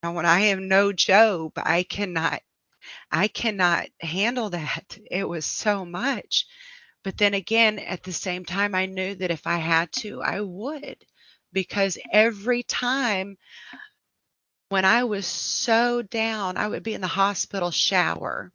Now, 0.02 0.14
when 0.14 0.25
I 0.26 0.40
am 0.40 0.69
no 0.69 0.92
Job, 0.92 1.52
I 1.57 1.83
cannot 1.83 2.42
I 3.11 3.28
cannot 3.28 3.88
handle 4.00 4.50
that. 4.50 4.99
It 5.11 5.28
was 5.28 5.45
so 5.45 5.85
much. 5.85 6.47
But 7.02 7.19
then 7.19 7.35
again, 7.35 7.78
at 7.78 8.02
the 8.02 8.12
same 8.12 8.45
time, 8.45 8.75
I 8.75 8.87
knew 8.87 9.14
that 9.16 9.30
if 9.30 9.47
I 9.47 9.59
had 9.59 9.92
to, 10.00 10.23
I 10.23 10.40
would. 10.40 11.04
Because 11.52 11.99
every 12.12 12.62
time 12.62 13.37
when 14.71 14.85
I 14.85 15.04
was 15.04 15.26
so 15.26 16.02
down, 16.02 16.57
I 16.57 16.69
would 16.69 16.83
be 16.83 16.95
in 16.95 17.00
the 17.00 17.07
hospital 17.07 17.71
shower. 17.71 18.52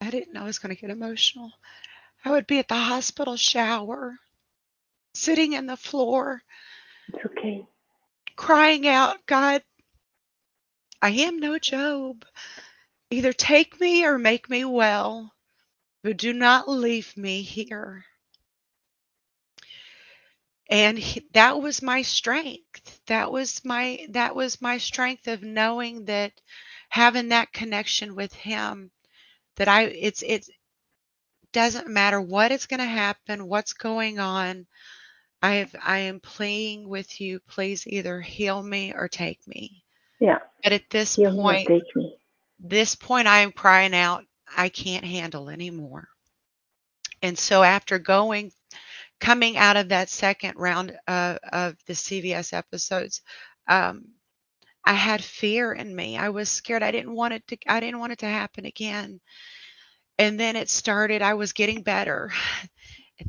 I 0.00 0.10
didn't 0.10 0.32
know 0.32 0.42
I 0.42 0.44
was 0.44 0.58
going 0.58 0.74
to 0.74 0.80
get 0.80 0.90
emotional. 0.90 1.52
I 2.24 2.30
would 2.30 2.46
be 2.46 2.58
at 2.58 2.68
the 2.68 2.76
hospital 2.76 3.36
shower, 3.36 4.16
sitting 5.14 5.54
in 5.54 5.66
the 5.66 5.76
floor. 5.76 6.42
It's 7.08 7.24
okay 7.26 7.66
crying 8.36 8.86
out, 8.86 9.24
God, 9.26 9.62
I 11.02 11.10
am 11.10 11.38
no 11.38 11.58
Job. 11.58 12.24
Either 13.10 13.32
take 13.32 13.80
me 13.80 14.04
or 14.04 14.18
make 14.18 14.48
me 14.50 14.64
well, 14.64 15.32
but 16.02 16.16
do 16.16 16.32
not 16.32 16.68
leave 16.68 17.16
me 17.16 17.42
here. 17.42 18.04
And 20.68 20.98
he, 20.98 21.26
that 21.32 21.60
was 21.60 21.80
my 21.82 22.02
strength. 22.02 23.00
That 23.06 23.30
was 23.30 23.64
my 23.64 24.06
that 24.10 24.34
was 24.34 24.60
my 24.60 24.78
strength 24.78 25.28
of 25.28 25.42
knowing 25.42 26.06
that 26.06 26.32
having 26.88 27.28
that 27.28 27.52
connection 27.52 28.16
with 28.16 28.32
him 28.34 28.90
that 29.56 29.68
I 29.68 29.84
it's 29.84 30.22
it 30.22 30.48
doesn't 31.52 31.88
matter 31.88 32.20
what 32.20 32.52
is 32.52 32.66
going 32.66 32.80
to 32.80 32.86
happen, 32.86 33.48
what's 33.48 33.72
going 33.72 34.18
on. 34.18 34.66
I 35.42 35.56
have 35.56 35.74
I 35.82 35.98
am 35.98 36.20
pleading 36.20 36.88
with 36.88 37.20
you, 37.20 37.40
please 37.40 37.86
either 37.86 38.20
heal 38.20 38.62
me 38.62 38.92
or 38.94 39.08
take 39.08 39.46
me. 39.46 39.84
Yeah. 40.18 40.38
But 40.62 40.72
at 40.72 40.90
this 40.90 41.16
Heal 41.16 41.34
point, 41.34 41.68
take 41.68 41.94
me. 41.94 42.16
this 42.58 42.94
point 42.94 43.28
I 43.28 43.40
am 43.40 43.52
crying 43.52 43.94
out, 43.94 44.24
I 44.56 44.68
can't 44.68 45.04
handle 45.04 45.48
anymore. 45.48 46.08
And 47.22 47.38
so 47.38 47.62
after 47.62 47.98
going 47.98 48.52
coming 49.20 49.56
out 49.56 49.76
of 49.76 49.88
that 49.90 50.08
second 50.08 50.54
round 50.56 50.98
uh, 51.06 51.38
of 51.52 51.76
the 51.86 51.94
CVS 51.94 52.52
episodes, 52.52 53.22
um, 53.68 54.06
I 54.84 54.92
had 54.92 55.22
fear 55.22 55.72
in 55.72 55.94
me. 55.94 56.16
I 56.16 56.28
was 56.28 56.48
scared. 56.48 56.82
I 56.82 56.92
didn't 56.92 57.14
want 57.14 57.34
it 57.34 57.46
to 57.48 57.58
I 57.66 57.80
didn't 57.80 58.00
want 58.00 58.12
it 58.12 58.20
to 58.20 58.26
happen 58.26 58.64
again. 58.66 59.20
And 60.18 60.40
then 60.40 60.56
it 60.56 60.70
started, 60.70 61.20
I 61.20 61.34
was 61.34 61.52
getting 61.52 61.82
better. 61.82 62.32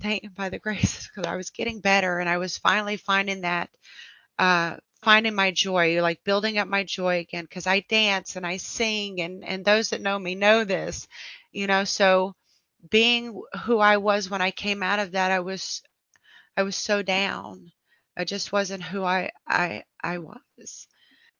Thank 0.01 0.23
you 0.23 0.29
by 0.29 0.49
the 0.49 0.59
grace 0.65 1.07
because 1.07 1.27
I 1.27 1.35
was 1.35 1.49
getting 1.51 1.79
better 1.81 2.19
and 2.19 2.29
I 2.29 2.37
was 2.37 2.57
finally 2.57 2.97
finding 2.97 3.41
that 3.41 3.69
uh 4.39 4.77
finding 5.03 5.35
my 5.35 5.51
joy, 5.51 6.01
like 6.01 6.23
building 6.23 6.57
up 6.57 6.67
my 6.67 6.83
joy 6.83 7.19
again 7.19 7.43
because 7.45 7.67
I 7.67 7.81
dance 7.81 8.35
and 8.35 8.45
I 8.45 8.57
sing 8.57 9.21
and 9.21 9.43
and 9.45 9.63
those 9.65 9.89
that 9.91 10.01
know 10.01 10.17
me 10.19 10.35
know 10.35 10.63
this, 10.63 11.07
you 11.51 11.67
know, 11.67 11.83
so 11.83 12.35
being 12.89 13.41
who 13.65 13.79
I 13.79 13.97
was 13.97 14.29
when 14.29 14.41
I 14.41 14.51
came 14.51 14.83
out 14.83 14.99
of 14.99 15.11
that, 15.13 15.31
I 15.31 15.39
was 15.39 15.81
I 16.57 16.63
was 16.63 16.75
so 16.75 17.01
down. 17.03 17.71
I 18.17 18.23
just 18.25 18.51
wasn't 18.51 18.83
who 18.83 19.03
I 19.03 19.31
I 19.47 19.83
I 20.03 20.19
was. 20.19 20.87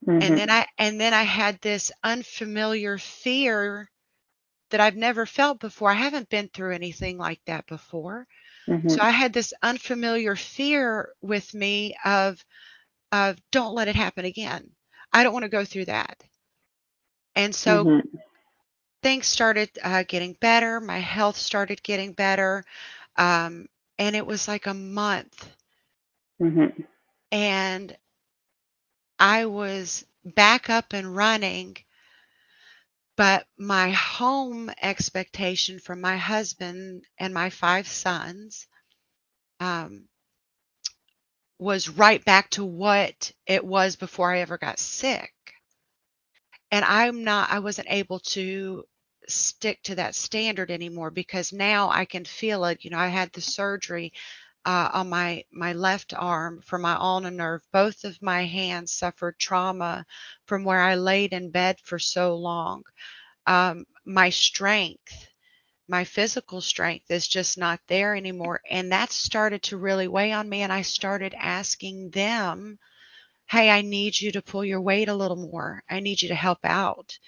Mm-hmm. 0.08 0.22
And 0.22 0.38
then 0.38 0.50
I 0.50 0.68
and 0.78 1.00
then 1.02 1.14
I 1.14 1.24
had 1.24 1.60
this 1.62 1.92
unfamiliar 2.04 2.98
fear 2.98 3.90
that 4.70 4.80
I've 4.80 4.96
never 4.96 5.26
felt 5.26 5.60
before. 5.60 5.90
I 5.90 5.96
haven't 5.96 6.30
been 6.30 6.50
through 6.50 6.74
anything 6.74 7.18
like 7.18 7.42
that 7.46 7.66
before. 7.68 8.28
mm-hmm. 8.68 8.90
So 8.90 9.02
I 9.02 9.12
had 9.12 9.34
this 9.34 9.54
unfamiliar 9.62 10.36
fear 10.36 11.10
with 11.22 11.54
me 11.54 11.96
of 12.04 12.44
of 13.12 13.38
don't 13.52 13.74
let 13.74 13.88
it 13.88 13.96
happen 13.96 14.26
again. 14.26 14.70
I 15.14 15.24
don't 15.24 15.34
want 15.34 15.44
to 15.44 15.50
go 15.50 15.64
through 15.64 15.86
that. 15.86 16.22
And 17.36 17.56
so 17.56 17.86
mm-hmm. 17.86 18.18
things 19.02 19.28
started 19.28 19.70
uh, 19.82 20.04
getting 20.08 20.34
better. 20.42 20.82
My 20.82 21.00
health 21.00 21.38
started 21.38 21.82
getting 21.84 22.14
better. 22.14 22.66
Um, 23.16 23.68
and 23.98 24.16
it 24.16 24.26
was 24.26 24.48
like 24.48 24.68
a 24.68 24.74
month. 24.74 25.50
Mm-hmm. 26.42 26.82
And 27.32 27.98
I 29.20 29.46
was 29.46 30.06
back 30.24 30.70
up 30.70 30.94
and 30.94 31.16
running. 31.16 31.78
But 33.18 33.48
my 33.60 33.92
home 33.92 34.72
expectation 34.82 35.80
from 35.80 36.02
my 36.02 36.18
husband 36.18 37.06
and 37.20 37.34
my 37.34 37.52
five 37.52 37.88
sons 37.88 38.68
um, 39.60 40.08
was 41.60 41.90
right 41.90 42.24
back 42.26 42.52
to 42.52 42.66
what 42.66 43.32
it 43.48 43.66
was 43.66 43.96
before 43.98 44.34
I 44.34 44.42
ever 44.42 44.58
got 44.58 44.80
sick. 44.80 45.34
And 46.72 46.86
I'm 46.86 47.24
not, 47.24 47.52
I 47.52 47.60
wasn't 47.60 47.90
able 47.92 48.20
to 48.22 48.86
stick 49.28 49.82
to 49.84 49.96
that 49.96 50.16
standard 50.16 50.72
anymore 50.72 51.12
because 51.12 51.54
now 51.54 51.90
I 51.90 52.06
can 52.06 52.26
feel 52.26 52.66
it. 52.66 52.84
You 52.86 52.92
know, 52.92 53.00
I 53.00 53.08
had 53.08 53.34
the 53.34 53.42
surgery. 53.42 54.14
Uh, 54.68 54.92
on 54.94 55.10
my 55.10 55.44
my 55.52 55.74
left 55.74 56.14
arm 56.16 56.62
from 56.62 56.84
my 56.84 56.96
ulnar 56.96 57.32
nerve. 57.32 57.64
Both 57.74 58.06
of 58.06 58.22
my 58.22 58.46
hands 58.46 58.94
suffered 58.94 59.40
trauma 59.40 60.06
from 60.48 60.66
where 60.66 60.82
I 60.82 60.96
laid 60.96 61.34
in 61.34 61.52
bed 61.52 61.80
for 61.82 62.00
so 62.00 62.36
long. 62.38 62.84
Um, 63.48 63.86
my 64.06 64.30
strength, 64.30 65.30
my 65.88 66.04
physical 66.06 66.62
strength, 66.62 67.12
is 67.12 67.28
just 67.28 67.58
not 67.58 67.82
there 67.88 68.16
anymore, 68.16 68.62
and 68.70 68.92
that 68.92 69.12
started 69.12 69.64
to 69.64 69.78
really 69.78 70.08
weigh 70.08 70.34
on 70.34 70.50
me. 70.50 70.62
And 70.64 70.74
I 70.74 70.84
started 70.84 71.34
asking 71.38 72.12
them, 72.12 72.80
"Hey, 73.50 73.70
I 73.70 73.82
need 73.82 74.20
you 74.22 74.32
to 74.34 74.42
pull 74.44 74.66
your 74.66 74.82
weight 74.82 75.10
a 75.10 75.16
little 75.16 75.38
more. 75.52 75.84
I 75.90 76.00
need 76.02 76.22
you 76.22 76.30
to 76.30 76.36
help 76.36 76.60
out." 76.66 77.20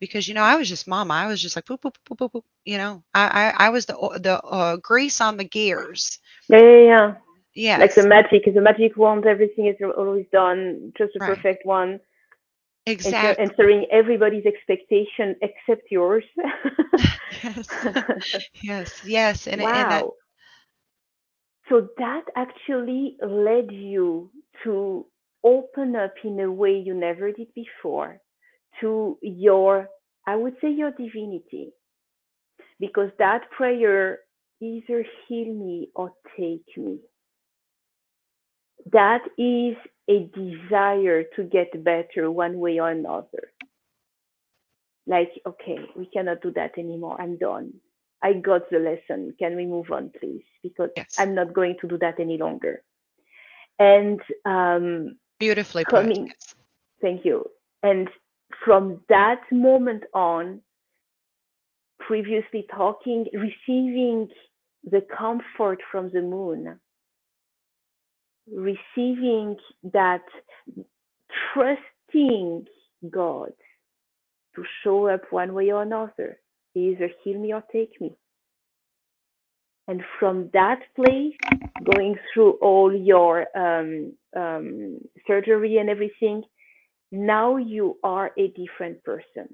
Because 0.00 0.28
you 0.28 0.34
know, 0.34 0.42
I 0.42 0.56
was 0.56 0.68
just 0.68 0.86
mama. 0.88 1.14
I 1.14 1.26
was 1.26 1.40
just 1.42 1.56
like 1.56 1.66
boop 1.66 1.80
boop 1.80 1.94
boop 2.08 2.16
boop 2.18 2.32
boop. 2.32 2.44
You 2.64 2.78
know, 2.78 3.02
I 3.14 3.52
I, 3.58 3.66
I 3.66 3.70
was 3.70 3.86
the 3.86 3.94
the 4.22 4.40
uh, 4.42 4.76
grease 4.76 5.20
on 5.20 5.36
the 5.36 5.44
gears. 5.44 6.18
Yeah, 6.48 6.58
yeah, 6.60 6.82
yeah. 6.86 7.14
Yes. 7.54 7.80
Like 7.80 7.94
the 7.94 8.02
magic, 8.02 8.44
the 8.52 8.60
magic 8.60 8.96
wand, 8.96 9.26
everything 9.26 9.66
is 9.66 9.76
always 9.96 10.26
done, 10.32 10.92
just 10.96 11.14
the 11.14 11.20
Right. 11.20 11.20
perfect 11.20 11.64
one. 11.64 12.00
Exactly. 12.86 13.36
answering 13.38 13.86
everybody's 13.90 14.44
expectation 14.46 15.36
except 15.42 15.90
yours. 15.90 16.24
Yes. 17.42 17.68
yes. 18.62 19.00
Yes. 19.04 19.46
And 19.46 19.60
wow. 19.60 19.72
and 19.72 19.90
that, 19.90 20.06
so 21.68 21.88
that 21.98 22.24
actually 22.36 23.16
led 23.22 23.70
you 23.70 24.30
to 24.64 25.06
open 25.44 25.94
up 25.96 26.14
in 26.24 26.38
a 26.40 26.50
way 26.50 26.72
you 26.72 26.94
never 26.94 27.30
did 27.32 27.48
before 27.54 28.20
to 28.80 29.18
your, 29.22 29.88
I 30.26 30.36
would 30.36 30.54
say, 30.60 30.70
your 30.70 30.90
divinity. 30.90 31.72
Because 32.80 33.10
that 33.18 33.50
prayer, 33.50 34.20
either 34.60 35.04
heal 35.26 35.52
me 35.52 35.88
or 35.94 36.12
take 36.36 36.66
me, 36.76 37.00
that 38.92 39.22
is 39.36 39.76
a 40.08 40.30
desire 40.34 41.24
to 41.36 41.42
get 41.44 41.84
better 41.84 42.30
one 42.30 42.58
way 42.58 42.78
or 42.78 42.90
another. 42.90 43.52
Like, 45.06 45.30
okay, 45.46 45.78
we 45.96 46.06
cannot 46.06 46.42
do 46.42 46.52
that 46.52 46.78
anymore. 46.78 47.20
I'm 47.20 47.38
done. 47.38 47.72
I 48.22 48.34
got 48.34 48.68
the 48.70 48.78
lesson. 48.78 49.34
Can 49.38 49.56
we 49.56 49.64
move 49.64 49.90
on, 49.90 50.10
please? 50.18 50.44
Because 50.62 50.90
yes. 50.96 51.14
I'm 51.18 51.34
not 51.34 51.54
going 51.54 51.76
to 51.80 51.88
do 51.88 51.98
that 51.98 52.20
any 52.20 52.36
longer. 52.36 52.82
And 53.78 54.20
um, 54.44 55.18
Beautifully 55.38 55.84
put. 55.84 56.02
coming, 56.02 56.32
thank 57.00 57.24
you. 57.24 57.44
And 57.82 58.08
from 58.64 59.00
that 59.08 59.40
moment 59.50 60.04
on, 60.14 60.60
previously 62.00 62.66
talking, 62.74 63.26
receiving 63.32 64.28
the 64.84 65.02
comfort 65.16 65.80
from 65.90 66.10
the 66.12 66.22
moon, 66.22 66.78
receiving 68.50 69.56
that, 69.92 70.22
trusting 71.52 72.66
God 73.10 73.52
to 74.54 74.64
show 74.82 75.08
up 75.08 75.22
one 75.30 75.54
way 75.54 75.70
or 75.70 75.82
another, 75.82 76.40
either 76.74 77.10
heal 77.22 77.38
me 77.38 77.52
or 77.52 77.62
take 77.72 78.00
me. 78.00 78.12
And 79.86 80.02
from 80.18 80.50
that 80.52 80.80
place, 80.96 81.34
going 81.94 82.16
through 82.32 82.52
all 82.60 82.94
your 82.94 83.46
um, 83.56 84.12
um, 84.36 84.98
surgery 85.26 85.78
and 85.78 85.88
everything, 85.88 86.42
now 87.12 87.56
you 87.56 87.98
are 88.02 88.32
a 88.38 88.48
different 88.48 89.02
person. 89.04 89.48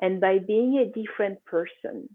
And 0.00 0.20
by 0.20 0.38
being 0.38 0.78
a 0.78 0.86
different 0.92 1.44
person, 1.44 2.08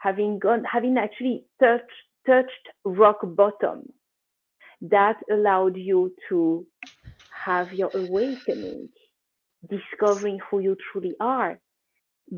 having 0.00 0.38
gone, 0.38 0.64
having 0.70 0.96
actually 0.98 1.44
touched 1.60 1.84
touched 2.26 2.68
rock 2.84 3.18
bottom, 3.22 3.92
that 4.82 5.16
allowed 5.30 5.76
you 5.76 6.14
to 6.28 6.66
have 7.44 7.72
your 7.72 7.90
awakening, 7.96 8.88
discovering 9.68 10.38
who 10.50 10.60
you 10.60 10.76
truly 10.92 11.14
are. 11.20 11.58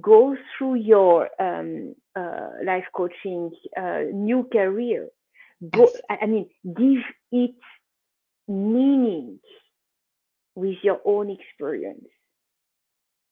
Go 0.01 0.37
through 0.57 0.77
your 0.77 1.29
um, 1.41 1.95
uh, 2.19 2.51
life 2.65 2.85
coaching 2.95 3.51
uh, 3.77 4.03
new 4.13 4.49
career. 4.53 5.09
Go, 5.71 5.91
I 6.11 6.19
I 6.23 6.27
mean, 6.27 6.49
give 6.77 7.03
it 7.33 7.55
meaning 8.49 9.39
with 10.57 10.77
your 10.85 11.01
own 11.07 11.31
experience, 11.31 12.09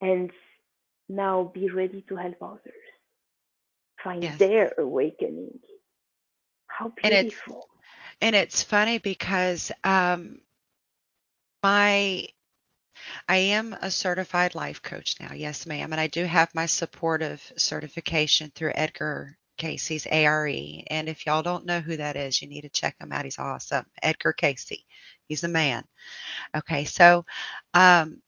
and 0.03 0.31
now 1.09 1.51
be 1.55 1.71
ready 1.71 2.05
to 2.09 2.17
help 2.17 2.43
others 2.43 2.85
find 4.05 4.35
Yes. 4.35 4.39
their 4.39 4.73
awakening. 4.79 5.61
How 6.69 6.89
And 7.05 7.15
it's 7.15 7.35
beautiful! 7.43 7.69
and 8.21 8.35
it's 8.37 8.63
funny 8.63 8.99
because 8.99 9.73
um 9.85 10.41
my 11.63 12.29
I 13.29 13.37
am 13.37 13.75
a 13.75 13.91
certified 13.91 14.55
life 14.55 14.83
coach 14.83 15.17
now. 15.21 15.33
Yes, 15.35 15.67
ma'am. 15.67 15.93
And 15.93 16.01
I 16.01 16.07
do 16.09 16.25
have 16.25 16.55
my 16.55 16.67
supportive 16.67 17.53
certification 17.57 18.51
through 18.55 18.73
Edgar 18.75 19.39
Cayce's 19.59 20.07
ARE. 20.07 20.49
And 20.89 21.09
if 21.09 21.27
y'all 21.27 21.43
don't 21.43 21.67
know 21.67 21.81
who 21.81 21.97
that 21.99 22.17
is, 22.17 22.41
you 22.43 22.49
need 22.49 22.63
to 22.63 22.71
check 22.71 22.97
him 23.01 23.13
out. 23.13 23.25
He's 23.25 23.39
awesome. 23.39 23.87
Edgar 24.03 24.33
Cayce. 24.33 24.85
He's 25.29 25.41
the 25.43 25.49
man. 25.49 25.85
Okay. 26.57 26.85
So 26.85 27.25
um 27.75 28.23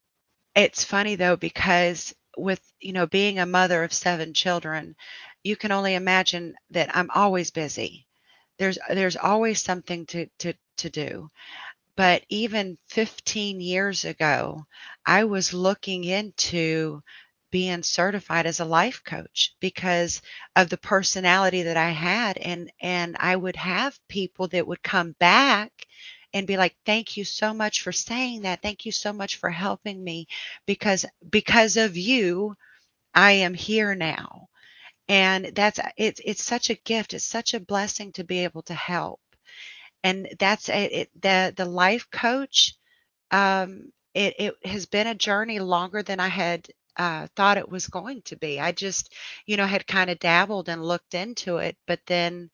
it's 0.55 0.85
funny 0.85 1.17
though 1.17 1.37
because 1.37 2.15
with 2.37 2.61
you 2.81 2.93
know 2.93 3.07
being 3.07 3.39
a 3.39 3.47
mother 3.47 3.85
of 3.85 3.93
seven 3.93 4.35
children, 4.35 4.97
you 5.45 5.57
can 5.57 5.73
only 5.73 5.95
imagine 5.95 6.55
that 6.71 6.95
I'm 6.97 7.11
always 7.15 7.51
busy. 7.51 8.07
There's 8.59 8.79
there's 8.91 9.17
always 9.17 9.63
something 9.63 10.07
to 10.09 10.27
to 10.41 10.55
to 10.79 10.91
do. 10.91 11.31
But 11.97 12.25
even 12.29 12.79
15 12.89 13.61
years 13.61 14.05
ago, 14.05 14.67
I 15.05 15.25
was 15.25 15.53
looking 15.53 16.05
into 16.05 17.03
being 17.51 17.83
certified 17.83 18.47
as 18.47 18.61
a 18.61 18.65
life 18.65 19.03
coach 19.05 19.55
because 19.61 20.23
of 20.57 20.69
the 20.71 20.79
personality 20.79 21.63
that 21.65 21.77
I 21.77 21.91
had 21.91 22.39
and 22.39 22.71
and 22.81 23.17
I 23.19 23.37
would 23.37 23.57
have 23.57 23.99
people 24.09 24.49
that 24.49 24.67
would 24.67 24.83
come 24.83 25.13
back 25.19 25.87
and 26.37 26.47
be 26.49 26.59
like 26.59 26.77
thank 26.87 27.19
you 27.19 27.25
so 27.25 27.55
much 27.55 27.83
for 27.83 27.93
saying 27.93 28.43
that. 28.43 28.63
Thank 28.63 28.87
you 28.87 28.93
so 28.93 29.13
much 29.15 29.37
for 29.39 29.51
helping 29.51 30.05
me 30.05 30.29
because 30.67 31.07
because 31.31 31.79
of 31.79 31.99
you 31.99 32.57
I 33.15 33.33
am 33.33 33.55
here 33.55 33.95
now. 33.97 34.49
And 35.09 35.47
that's 35.55 35.81
it's 35.99 36.21
it's 36.25 36.45
such 36.45 36.71
a 36.71 36.75
gift. 36.77 37.15
It's 37.15 37.25
such 37.27 37.55
a 37.55 37.61
blessing 37.61 38.13
to 38.15 38.25
be 38.25 38.45
able 38.45 38.63
to 38.65 38.75
help. 38.75 39.21
And 40.05 40.29
that's 40.39 40.69
it, 40.71 41.11
the 41.21 41.55
the 41.57 41.67
life 41.67 42.09
coach 42.11 42.75
um 43.33 43.93
it 44.15 44.35
it 44.39 44.55
has 44.67 44.87
been 44.87 45.09
a 45.09 45.17
journey 45.17 45.61
longer 45.61 46.03
than 46.05 46.21
I 46.21 46.29
had 46.29 46.69
uh 46.97 47.29
thought 47.37 47.59
it 47.59 47.69
was 47.71 47.89
going 47.89 48.23
to 48.25 48.37
be. 48.37 48.61
I 48.61 48.73
just, 48.73 49.15
you 49.47 49.57
know, 49.59 49.67
had 49.67 49.87
kind 49.89 50.11
of 50.11 50.21
dabbled 50.21 50.69
and 50.71 50.85
looked 50.85 51.15
into 51.15 51.59
it, 51.59 51.77
but 51.89 52.01
then, 52.07 52.51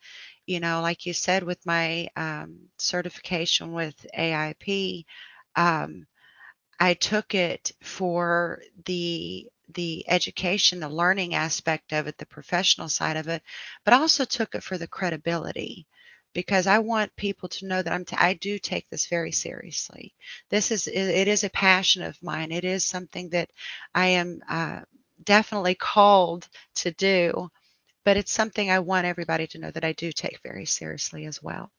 you 0.46 0.60
know, 0.60 0.80
like 0.82 1.06
you 1.06 1.12
said 1.14 1.42
with 1.44 1.64
my 1.66 2.08
um 2.16 2.58
certification 2.78 3.72
with 3.72 4.06
AIP, 4.18 5.06
um 5.56 6.06
I 6.80 6.94
took 6.94 7.34
it 7.34 7.72
for 7.82 8.60
the 8.84 9.48
the 9.70 10.04
education, 10.08 10.80
the 10.80 10.88
learning 10.90 11.34
aspect 11.34 11.92
of 11.94 12.06
it, 12.06 12.18
the 12.18 12.26
professional 12.26 12.88
side 12.90 13.16
of 13.16 13.28
it, 13.28 13.42
but 13.84 13.94
also 13.94 14.24
took 14.26 14.54
it 14.54 14.62
for 14.62 14.76
the 14.76 14.86
credibility 14.86 15.86
because 16.34 16.66
I 16.66 16.78
want 16.80 17.16
people 17.16 17.48
to 17.50 17.66
know 17.66 17.82
that 17.82 17.92
I'm 17.92 18.04
t- 18.04 18.16
I 18.18 18.34
do 18.34 18.58
take 18.58 18.88
this 18.90 19.06
very 19.06 19.32
seriously. 19.32 20.14
This 20.50 20.70
is 20.70 20.86
it 20.88 21.28
is 21.28 21.44
a 21.44 21.50
passion 21.50 22.02
of 22.02 22.22
mine. 22.22 22.52
It 22.52 22.64
is 22.64 22.84
something 22.84 23.30
that 23.30 23.50
I 23.94 24.08
am 24.08 24.42
uh, 24.48 24.80
definitely 25.24 25.74
called 25.76 26.48
to 26.76 26.90
do, 26.92 27.50
but 28.04 28.16
it's 28.18 28.32
something 28.32 28.70
I 28.70 28.80
want 28.80 29.06
everybody 29.06 29.46
to 29.48 29.58
know 29.58 29.70
that 29.72 29.84
I 29.84 29.92
do 29.92 30.12
take 30.12 30.40
very 30.42 30.66
seriously 30.66 31.26
as 31.26 31.42
well. 31.42 31.70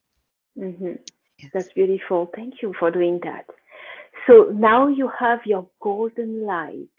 hmm 0.57 0.93
Yes. 1.39 1.51
That's 1.53 1.71
beautiful. 1.75 2.29
Thank 2.35 2.55
you 2.61 2.73
for 2.79 2.91
doing 2.91 3.19
that. 3.23 3.45
So 4.27 4.51
now 4.53 4.87
you 4.87 5.09
have 5.19 5.39
your 5.45 5.67
golden 5.81 6.45
light 6.45 6.89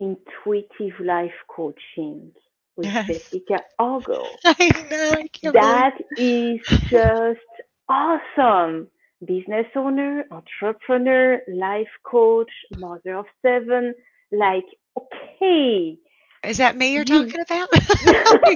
intuitive 0.00 0.98
life 1.00 1.34
coaching 1.48 2.32
with 2.76 2.90
Yes. 2.92 3.06
Jessica 3.08 3.64
Ogle. 3.78 4.42
I 4.44 4.72
know. 4.90 5.14
I 5.22 5.28
can't 5.28 5.58
believe. 5.58 5.84
That 5.84 5.96
is 6.16 6.60
just 6.90 7.40
awesome. 7.88 8.88
Business 9.24 9.66
owner, 9.76 10.24
entrepreneur, 10.32 11.40
life 11.48 11.88
coach, 12.04 12.50
mother 12.72 13.16
of 13.16 13.26
seven. 13.42 13.94
Like, 14.32 14.64
okay, 14.98 15.98
Is 16.44 16.58
that 16.58 16.76
me 16.76 16.92
you're 16.94 17.04
you 17.04 17.06
talking 17.06 17.40
about? 17.40 17.68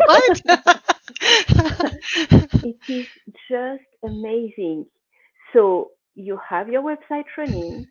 What? 0.06 0.42
it 2.62 2.76
is 2.88 3.06
just 3.48 3.84
amazing. 4.04 4.86
So 5.52 5.90
you 6.14 6.38
have 6.48 6.68
your 6.68 6.82
website 6.82 7.24
running, 7.36 7.86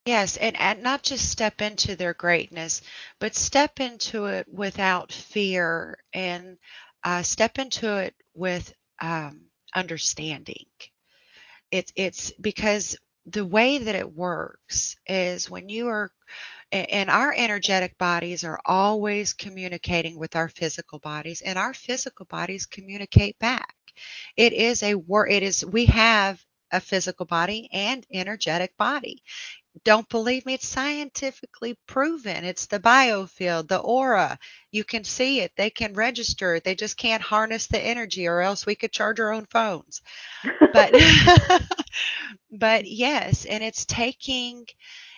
Yes, 0.07 0.37
and, 0.37 0.57
and 0.61 0.83
not 0.83 1.03
just 1.03 1.31
step 1.31 1.61
into 1.61 1.95
their 1.97 2.15
greatness, 2.15 2.81
but 3.19 3.35
step 3.35 3.81
into 3.81 4.27
it 4.27 4.47
without 4.53 5.13
fear 5.13 5.99
and 6.13 6.59
uh, 7.05 7.23
step 7.23 7.59
into 7.59 7.97
it 7.99 8.15
with 8.35 8.73
um, 9.01 9.51
understanding. 9.75 10.67
It's 11.71 11.93
it's 11.97 12.33
because 12.41 12.97
the 13.27 13.45
way 13.45 13.79
that 13.79 13.95
it 13.95 14.15
works 14.17 14.97
is 15.07 15.51
when 15.51 15.69
you 15.69 15.89
are 15.89 16.11
and 16.73 17.11
our 17.11 17.35
energetic 17.37 17.99
bodies 17.99 18.45
are 18.45 18.61
always 18.67 19.33
communicating 19.35 20.19
with 20.19 20.37
our 20.37 20.49
physical 20.49 20.99
bodies 20.99 21.41
and 21.43 21.59
our 21.59 21.75
physical 21.75 22.27
bodies 22.27 22.67
communicate 22.67 23.39
back. 23.39 23.75
It 24.37 24.53
is 24.53 24.83
a 24.83 24.95
war 24.95 25.29
it 25.29 25.43
is 25.43 25.65
we 25.65 25.87
have 25.87 26.43
a 26.73 26.81
physical 26.81 27.27
body 27.27 27.69
and 27.73 28.07
energetic 28.13 28.77
body 28.77 29.23
don't 29.85 30.09
believe 30.09 30.47
me? 30.47 30.55
It's 30.55 30.67
scientifically 30.67 31.79
proven. 31.87 32.45
It's 32.45 32.67
the 32.67 32.81
biofield, 32.81 33.69
the 33.69 33.79
aura. 33.79 34.39
You 34.71 34.85
can 34.85 35.05
see 35.05 35.41
it. 35.41 35.53
They 35.57 35.71
can 35.71 35.95
register 35.95 36.55
it. 36.55 36.65
They 36.65 36.75
just 36.75 36.97
can't 36.97 37.23
harness 37.23 37.67
the 37.67 37.81
energy, 37.81 38.27
or 38.27 38.41
else 38.41 38.67
we 38.67 38.75
could 38.75 38.93
charge 38.93 39.21
our 39.21 39.33
own 39.33 39.47
phones. 39.47 40.03
But 40.73 40.95
but 42.51 42.87
yes, 42.87 43.45
and 43.45 43.63
it's 43.63 43.85
taking 43.85 44.67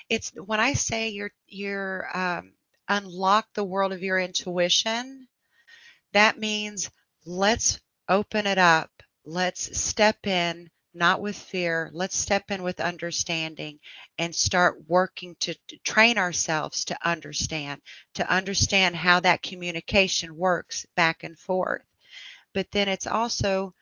it's 0.08 0.32
when 0.44 0.60
I 0.60 0.74
say 0.74 1.08
you're 1.10 1.32
you're 1.46 2.08
um, 2.16 2.52
unlock 2.88 3.46
the 3.54 3.64
world 3.64 3.92
of 3.92 4.02
your 4.02 4.18
intuition, 4.18 5.28
that 6.12 6.38
means 6.38 6.90
let's 7.24 7.80
open 8.08 8.46
it 8.46 8.58
up. 8.58 8.90
Let's 9.24 9.78
step 9.78 10.26
in, 10.26 10.70
not 10.94 11.20
with 11.20 11.36
fear. 11.36 11.90
Let's 11.92 12.16
step 12.16 12.50
in 12.50 12.62
with 12.62 12.80
understanding 12.80 13.78
and 14.18 14.34
start 14.34 14.88
working 14.88 15.36
to, 15.40 15.54
to 15.68 15.78
train 15.84 16.18
ourselves 16.18 16.84
to 16.86 16.98
understand, 17.06 17.82
to 18.14 18.30
understand 18.30 18.96
how 18.96 19.20
that 19.20 19.42
communication 19.42 20.36
works 20.36 20.86
back 20.96 21.22
and 21.24 21.38
forth. 21.38 21.82
But 22.54 22.70
then 22.72 22.88
it's 22.88 23.06
also 23.06 23.74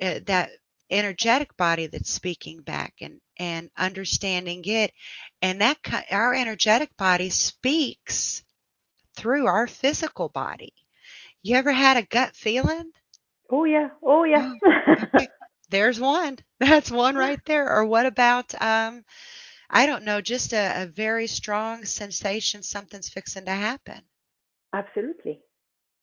uh, 0.00 0.20
that 0.26 0.50
energetic 0.90 1.56
body 1.56 1.86
that's 1.86 2.10
speaking 2.10 2.62
back 2.62 2.94
and 3.00 3.20
and 3.38 3.70
understanding 3.76 4.62
it 4.66 4.92
and 5.42 5.60
that 5.60 5.78
our 6.10 6.34
energetic 6.34 6.96
body 6.96 7.30
speaks 7.30 8.42
through 9.16 9.46
our 9.46 9.66
physical 9.66 10.28
body 10.28 10.72
you 11.42 11.56
ever 11.56 11.72
had 11.72 11.96
a 11.96 12.02
gut 12.02 12.34
feeling? 12.36 12.92
oh 13.50 13.64
yeah 13.64 13.88
oh 14.02 14.24
yeah 14.24 14.44
Oh, 14.44 14.60
okay. 15.14 15.28
There's 15.68 16.00
one. 16.00 16.38
That's 16.60 16.90
one 16.90 17.16
right 17.16 17.40
there. 17.46 17.70
Or 17.70 17.84
what 17.84 18.06
about, 18.06 18.54
um, 18.60 19.04
I 19.70 19.86
don't 19.86 20.04
know, 20.04 20.20
just 20.20 20.52
a, 20.52 20.82
a 20.82 20.86
very 20.86 21.26
strong 21.26 21.84
sensation 21.84 22.62
something's 22.62 23.08
fixing 23.08 23.46
to 23.46 23.52
happen. 23.52 24.02
absolutely 24.72 25.42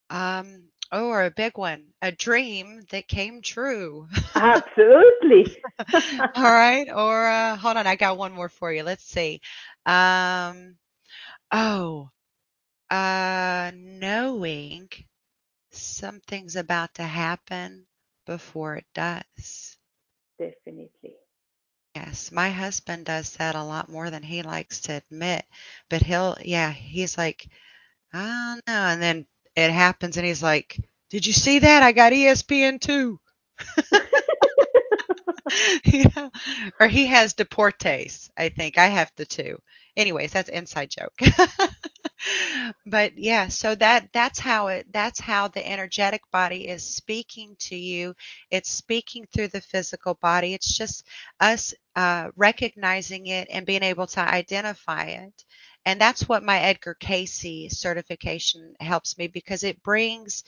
Um, 0.09 0.69
oh, 0.91 1.07
or 1.09 1.23
a 1.25 1.31
big 1.31 1.57
one, 1.57 1.93
a 2.01 2.11
dream 2.11 2.81
that 2.91 3.07
came 3.07 3.41
true. 3.41 4.07
absolutely 4.35 5.57
All 6.35 6.43
right. 6.43 6.87
Or 6.89 7.27
uh, 7.27 7.57
hold 7.57 7.77
on, 7.77 7.87
I 7.87 7.95
got 7.95 8.17
one 8.17 8.33
more 8.33 8.49
for 8.49 8.71
you. 8.71 8.83
Let's 8.83 9.05
see. 9.05 9.41
Um, 9.85 10.77
oh, 11.51 12.09
uh, 12.89 13.71
knowing 13.75 14.89
something's 15.71 16.55
about 16.55 16.95
to 16.95 17.03
happen 17.03 17.85
before 18.25 18.75
it 18.75 18.85
does. 18.93 19.77
definitely 20.37 21.15
Yes, 21.95 22.31
my 22.31 22.49
husband 22.49 23.05
does 23.05 23.31
that 23.37 23.55
a 23.55 23.63
lot 23.63 23.89
more 23.89 24.09
than 24.09 24.23
he 24.23 24.41
likes 24.43 24.81
to 24.81 24.93
admit. 24.95 25.45
But 25.89 26.03
he'll, 26.03 26.37
yeah, 26.43 26.71
he's 26.71 27.17
like, 27.17 27.47
I 28.13 28.55
don't 28.55 28.67
know. 28.67 28.81
And 28.87 29.01
then 29.01 29.27
it 29.55 29.71
happens 29.71 30.17
and 30.17 30.25
he's 30.25 30.43
like, 30.43 30.79
Did 31.09 31.25
you 31.27 31.33
see 31.33 31.59
that? 31.59 31.83
I 31.83 31.91
got 31.93 32.13
ESPN 32.13 32.79
too. 32.79 33.19
you 35.85 36.05
know? 36.15 36.31
Or 36.79 36.87
he 36.87 37.05
has 37.07 37.33
Deportes, 37.33 38.29
I 38.37 38.49
think. 38.49 38.77
I 38.77 38.87
have 38.87 39.11
the 39.15 39.25
two. 39.25 39.59
Anyways, 39.97 40.31
that's 40.31 40.49
inside 40.49 40.89
joke. 40.91 41.13
but 42.85 43.17
yeah, 43.17 43.47
so 43.47 43.75
that 43.75 44.09
that's 44.13 44.39
how 44.39 44.67
it 44.67 44.87
that's 44.91 45.19
how 45.19 45.47
the 45.49 45.67
energetic 45.67 46.21
body 46.31 46.67
is 46.67 46.83
speaking 46.95 47.55
to 47.59 47.75
you. 47.75 48.15
It's 48.51 48.69
speaking 48.71 49.25
through 49.33 49.49
the 49.49 49.61
physical 49.61 50.15
body. 50.15 50.53
It's 50.53 50.75
just 50.77 51.05
us 51.39 51.73
uh, 51.95 52.29
recognizing 52.35 53.27
it 53.27 53.47
and 53.51 53.65
being 53.65 53.83
able 53.83 54.07
to 54.07 54.21
identify 54.21 55.05
it. 55.05 55.43
And 55.85 55.99
that's 56.01 56.27
what 56.29 56.43
my 56.43 56.59
Edgar 56.59 56.95
Cayce 56.95 57.45
certification 57.79 58.73
helps 58.79 59.17
me 59.17 59.27
because 59.27 59.63
it 59.63 59.83
brings 59.83 60.43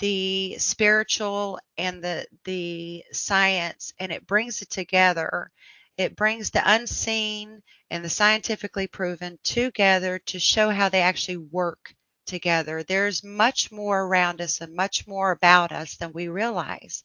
the 0.00 0.56
spiritual 0.58 1.58
and 1.78 2.02
the 2.04 2.26
the 2.44 3.04
science 3.12 3.92
and 3.98 4.12
it 4.12 4.26
brings 4.26 4.62
it 4.62 4.70
together 4.70 5.50
it 5.96 6.16
brings 6.16 6.50
the 6.50 6.62
unseen 6.64 7.62
and 7.90 8.04
the 8.04 8.08
scientifically 8.08 8.86
proven 8.86 9.38
together 9.42 10.18
to 10.26 10.38
show 10.38 10.70
how 10.70 10.88
they 10.88 11.02
actually 11.02 11.38
work 11.38 11.94
together. 12.26 12.82
There's 12.82 13.24
much 13.24 13.70
more 13.70 14.02
around 14.02 14.40
us 14.40 14.60
and 14.60 14.74
much 14.74 15.06
more 15.06 15.30
about 15.30 15.72
us 15.72 15.96
than 15.96 16.12
we 16.12 16.28
realize. 16.28 17.04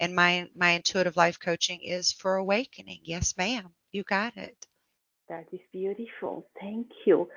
And 0.00 0.14
my 0.14 0.48
my 0.56 0.70
intuitive 0.70 1.16
life 1.16 1.38
coaching 1.38 1.80
is 1.82 2.12
for 2.12 2.36
awakening. 2.36 3.00
Yes 3.04 3.36
ma'am 3.36 3.74
you 3.92 4.02
got 4.04 4.36
it. 4.36 4.66
That 5.28 5.46
is 5.52 5.60
beautiful. 5.72 6.48
Thank 6.60 6.88
you. 7.06 7.28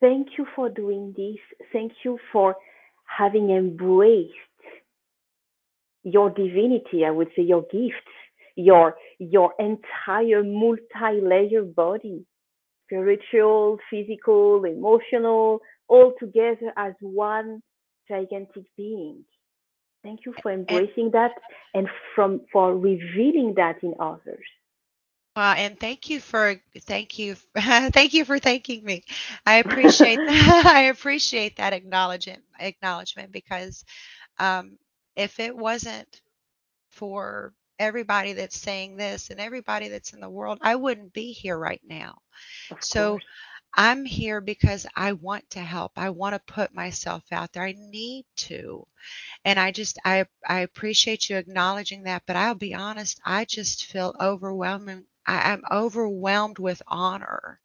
Thank 0.00 0.38
you 0.38 0.46
for 0.54 0.68
doing 0.68 1.12
this. 1.16 1.38
Thank 1.72 1.92
you 2.04 2.18
for 2.32 2.56
having 3.04 3.50
embraced 3.50 4.32
your 6.04 6.30
divinity, 6.30 7.04
I 7.04 7.10
would 7.10 7.28
say 7.36 7.42
your 7.42 7.62
gifts, 7.62 8.14
your 8.58 8.96
your 9.18 9.54
entire 9.58 10.42
multi-layer 10.44 11.62
body, 11.64 12.26
spiritual, 12.86 13.78
physical, 13.90 14.64
emotional, 14.64 15.60
all 15.88 16.12
together 16.18 16.72
as 16.76 16.94
one 17.00 17.62
gigantic 18.08 18.64
being. 18.76 19.24
Thank 20.02 20.20
you 20.26 20.34
for 20.42 20.52
and 20.68 20.80
embracing 20.80 21.10
that 21.12 21.32
and 21.74 21.88
from 22.14 22.42
for 22.52 22.76
revealing 22.76 23.54
that 23.56 23.82
in 23.82 23.94
others. 24.00 24.46
Well, 25.36 25.54
and 25.56 25.78
thank 25.78 26.10
you 26.10 26.20
for 26.20 26.56
thank 26.80 27.18
you 27.18 27.36
thank 27.56 28.14
you 28.14 28.24
for 28.24 28.38
thanking 28.38 28.84
me. 28.84 29.04
I 29.46 29.56
appreciate 29.56 30.24
that. 30.26 30.66
I 30.66 30.82
appreciate 30.84 31.56
that 31.56 31.72
acknowledgement 31.72 32.42
acknowledgement 32.58 33.32
because 33.32 33.84
um, 34.38 34.78
if 35.16 35.40
it 35.40 35.56
wasn't 35.56 36.22
for 36.90 37.54
everybody 37.78 38.32
that's 38.34 38.56
saying 38.58 38.96
this 38.96 39.30
and 39.30 39.40
everybody 39.40 39.88
that's 39.88 40.12
in 40.12 40.20
the 40.20 40.30
world, 40.30 40.58
I 40.62 40.76
wouldn't 40.76 41.12
be 41.12 41.32
here 41.32 41.58
right 41.58 41.82
now. 41.86 42.18
So. 42.80 43.22
I'm 43.76 44.04
here 44.04 44.40
because 44.40 44.86
I 44.96 45.12
want 45.12 45.50
to 45.50 45.60
help. 45.60 45.92
I 45.96 46.10
want 46.10 46.34
to 46.34 46.52
put 46.52 46.74
myself 46.74 47.24
out 47.30 47.52
there. 47.52 47.62
I 47.64 47.74
need 47.76 48.24
to. 48.48 48.86
And 49.44 49.58
I 49.58 49.70
just 49.72 49.98
I 50.04 50.26
I 50.46 50.60
appreciate 50.60 51.28
you 51.28 51.36
acknowledging 51.36 52.04
that, 52.04 52.22
but 52.26 52.36
I'll 52.36 52.54
be 52.54 52.74
honest, 52.74 53.20
I 53.24 53.44
just 53.44 53.86
feel 53.86 54.14
overwhelming. 54.20 55.04
I, 55.26 55.52
I'm 55.52 55.62
overwhelmed 55.70 56.58
with 56.58 56.82
honor 56.86 57.60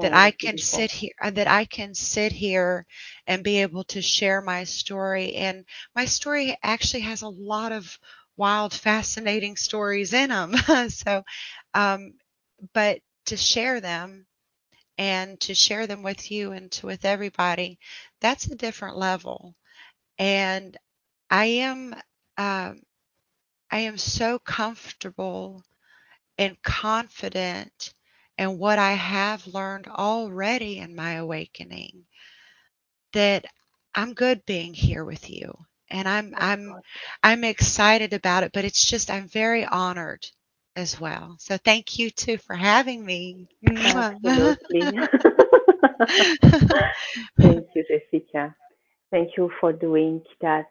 that 0.00 0.12
Oh, 0.12 0.16
I 0.16 0.32
can 0.32 0.58
beautiful. 0.58 0.58
sit 0.58 0.90
here 0.90 1.12
uh, 1.22 1.30
that 1.30 1.48
I 1.48 1.64
can 1.64 1.94
sit 1.94 2.32
here 2.32 2.86
and 3.26 3.42
be 3.44 3.62
able 3.62 3.84
to 3.84 4.02
share 4.02 4.40
my 4.40 4.64
story. 4.64 5.34
And 5.34 5.64
my 5.94 6.04
story 6.06 6.56
actually 6.62 7.02
has 7.02 7.22
a 7.22 7.28
lot 7.28 7.72
of 7.72 7.98
wild, 8.38 8.74
fascinating 8.74 9.56
stories 9.56 10.14
in 10.14 10.30
them. 10.30 10.56
so, 10.90 11.24
um, 11.74 12.14
but 12.74 13.00
to 13.26 13.36
share 13.38 13.80
them 13.82 14.26
and 14.98 15.40
to 15.40 15.54
share 15.54 15.86
them 15.86 16.02
with 16.02 16.30
you 16.30 16.52
and 16.52 16.72
to, 16.72 16.86
with 16.86 17.04
everybody, 17.04 17.78
that's 18.20 18.46
a 18.46 18.56
different 18.56 18.96
level. 18.98 19.54
And 20.18 20.76
I 21.30 21.46
am 21.46 21.94
um, 22.38 22.82
I 23.70 23.80
am 23.80 23.98
so 23.98 24.38
comfortable 24.38 25.64
and 26.38 26.62
confident 26.62 27.94
in 28.38 28.58
what 28.58 28.78
I 28.78 28.92
have 28.92 29.46
learned 29.46 29.88
already 29.88 30.78
in 30.78 30.94
my 30.96 31.14
awakening 31.14 32.06
that 33.12 33.44
I'm 33.94 34.14
good 34.14 34.46
being 34.46 34.72
here 34.72 35.04
with 35.04 35.28
you. 35.28 35.67
And 35.90 36.08
I'm 36.08 36.34
I'm. 36.38 36.80
I'm 37.22 37.44
excited 37.44 38.12
about 38.14 38.44
it, 38.44 38.52
but 38.52 38.64
it's 38.64 38.84
just 38.84 39.10
I'm 39.10 39.28
very 39.28 39.64
honored 39.66 40.26
as 40.76 41.00
well. 41.00 41.36
So 41.40 41.58
thank 41.58 41.98
you 41.98 42.10
too 42.10 42.38
for 42.38 42.56
having 42.56 43.04
me. 43.04 43.48
Absolutely. 43.84 44.98
Thank 47.42 47.66
you, 47.74 47.84
Jessica. 47.88 48.54
Thank 49.10 49.30
you 49.36 49.50
for 49.60 49.72
doing 49.72 50.22
that, 50.40 50.66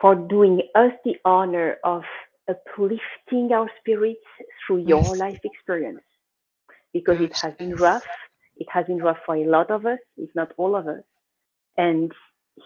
for 0.00 0.14
doing 0.14 0.60
us 0.74 0.92
the 1.04 1.14
honor 1.24 1.76
of 1.84 2.02
uplifting 2.48 3.50
our 3.52 3.70
spirits 3.80 4.20
through 4.66 4.78
your 4.78 4.84
Yes. 4.84 5.16
life 5.16 5.38
experience. 5.44 6.02
Because 6.92 7.18
it 7.20 7.32
has 7.42 7.54
been 7.58 7.76
rough. 7.76 8.02
It 8.56 8.68
has 8.72 8.86
been 8.86 9.02
rough 9.02 9.18
for 9.26 9.36
a 9.36 9.44
lot 9.46 9.70
of 9.70 9.86
us, 9.86 9.98
if 10.16 10.30
not 10.34 10.52
all 10.58 10.76
of 10.76 10.88
us. 10.88 11.02
And 11.76 12.12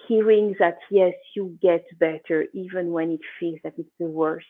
hearing 0.09 0.55
that, 0.59 0.79
yes, 0.91 1.15
you 1.35 1.59
get 1.63 1.85
better 1.99 2.47
even 2.55 2.93
when 2.93 3.11
it 3.13 3.21
feels 3.39 3.59
that 3.65 3.75
it's 3.79 3.91
the 3.99 4.07
worst. 4.07 4.47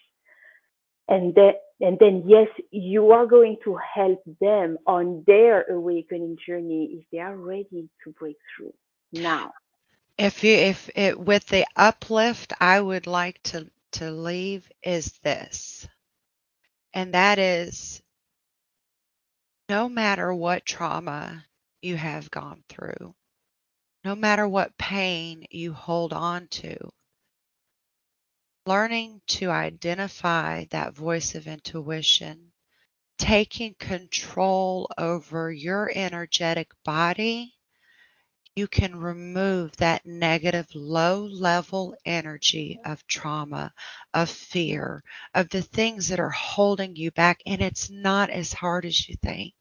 And 1.09 1.35
then, 1.35 1.53
and 1.81 1.99
then, 1.99 2.25
yes, 2.27 2.49
you 2.71 3.11
are 3.11 3.27
going 3.27 3.57
to 3.65 3.77
help 3.95 4.23
them 4.41 4.79
on 4.87 5.25
their 5.27 5.63
awakening 5.71 6.39
journey 6.47 6.99
if 6.99 7.05
they 7.13 7.19
are 7.19 7.37
ready 7.37 7.89
to 8.05 8.11
break 8.19 8.37
through 8.57 8.73
now. 9.13 9.53
If 10.19 10.45
you 10.45 10.55
if 10.55 10.91
it 10.95 11.19
with 11.19 11.47
the 11.47 11.67
uplift 11.77 12.53
I 12.61 12.81
would 12.81 13.07
like 13.07 13.43
to 13.45 13.71
to 13.93 14.11
leave 14.11 14.71
is 14.83 15.13
this. 15.19 15.89
And 16.95 17.15
that 17.15 17.39
is 17.39 18.03
no 19.69 19.89
matter 19.89 20.35
what 20.35 20.67
trauma 20.67 21.45
you 21.83 21.97
have 21.97 22.31
gone 22.31 22.63
through, 22.69 23.15
no 24.05 24.15
matter 24.15 24.49
what 24.49 24.77
pain 24.79 25.47
you 25.51 25.73
hold 25.73 26.13
on 26.13 26.49
to, 26.49 26.77
learning 28.67 29.21
to 29.27 29.51
identify 29.51 30.65
that 30.71 30.95
voice 30.95 31.35
of 31.35 31.47
intuition, 31.47 32.53
taking 33.19 33.75
control 33.75 34.89
over 34.99 35.53
your 35.53 35.91
energetic 35.95 36.71
body, 36.85 37.55
you 38.55 38.69
can 38.69 38.95
remove 38.95 39.75
that 39.77 40.05
negative 40.05 40.67
low 40.75 41.25
level 41.25 41.97
energy 42.05 42.79
of 42.85 43.07
trauma, 43.07 43.73
of 44.13 44.29
fear, 44.29 45.03
of 45.35 45.49
the 45.49 45.63
things 45.63 46.09
that 46.09 46.21
are 46.21 46.31
holding 46.31 46.95
you 46.95 47.11
back. 47.13 47.41
And 47.47 47.63
it's 47.63 47.89
not 47.91 48.31
as 48.31 48.53
hard 48.53 48.85
as 48.85 49.09
you 49.09 49.17
think. 49.23 49.55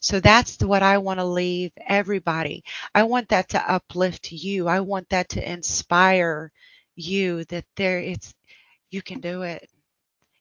So 0.00 0.20
that's 0.20 0.62
what 0.62 0.82
I 0.82 0.98
want 0.98 1.20
to 1.20 1.24
leave 1.24 1.72
everybody. 1.86 2.64
I 2.94 3.04
want 3.04 3.28
that 3.30 3.50
to 3.50 3.72
uplift 3.72 4.32
you. 4.32 4.68
I 4.68 4.80
want 4.80 5.08
that 5.10 5.30
to 5.30 5.52
inspire 5.52 6.52
you 6.96 7.44
that 7.46 7.64
there 7.76 7.98
it's 8.00 8.34
you 8.90 9.02
can 9.02 9.20
do 9.20 9.42
it. 9.42 9.68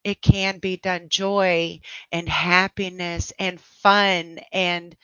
It 0.03 0.21
can 0.21 0.59
be 0.59 0.77
done. 0.77 1.09
Joy 1.09 1.81
and 2.11 2.27
happiness 2.29 3.33
and 3.39 3.59
fun 3.61 4.39
and 4.51 4.95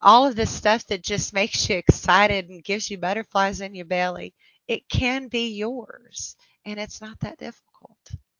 all 0.00 0.26
of 0.26 0.36
the 0.36 0.46
stuff 0.46 0.86
that 0.88 1.02
just 1.02 1.32
makes 1.32 1.68
you 1.68 1.76
excited 1.76 2.48
and 2.48 2.64
gives 2.64 2.90
you 2.90 2.98
butterflies 2.98 3.60
in 3.60 3.74
your 3.74 3.86
belly. 3.86 4.34
It 4.68 4.88
can 4.88 5.28
be 5.28 5.48
yours. 5.56 6.36
And 6.64 6.78
it's 6.78 7.00
not 7.00 7.18
that 7.20 7.38
difficult. 7.38 7.98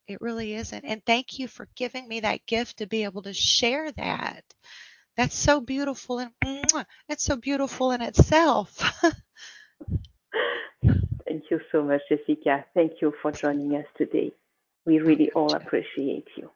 It 0.09 0.21
really 0.21 0.55
isn't. 0.55 0.85
And 0.85 1.05
thank 1.07 1.39
you 1.39 1.49
for 1.49 1.69
giving 1.77 2.09
me 2.09 2.21
that 2.21 2.47
gift 2.47 2.79
to 2.79 2.87
be 2.87 3.05
able 3.05 3.23
to 3.23 3.33
share 3.33 3.91
that. 3.93 4.45
That's 5.17 5.37
so 5.37 5.61
beautiful 5.61 6.21
and 6.21 6.33
it's 7.09 7.25
so 7.25 7.37
beautiful 7.37 7.93
in 7.93 8.03
itself. 8.03 8.79
Thank 11.29 11.45
you 11.51 11.61
so 11.73 11.83
much, 11.83 12.03
Jessica. 12.09 12.65
Thank 12.75 12.95
you 13.03 13.13
for 13.23 13.33
joining 13.33 13.77
us 13.77 13.87
today. 13.99 14.33
We 14.87 15.01
really 15.01 15.31
all 15.35 15.55
appreciate 15.55 16.29
you. 16.37 16.51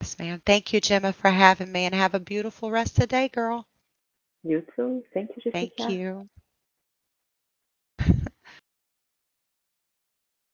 yes, 0.00 0.18
ma'am. 0.18 0.42
Thank 0.46 0.72
you, 0.72 0.80
Gemma, 0.80 1.12
for 1.12 1.30
having 1.30 1.72
me 1.72 1.86
and 1.86 1.94
have 1.94 2.14
a 2.14 2.20
beautiful 2.20 2.70
rest 2.70 2.92
of 2.94 3.02
the 3.02 3.06
day, 3.08 3.28
girl. 3.28 3.66
You 4.44 4.64
too. 4.76 5.04
Thank 5.14 5.30
you, 5.36 5.42
Jessica. 5.52 5.66
Thank 5.78 5.88
you. 5.88 6.28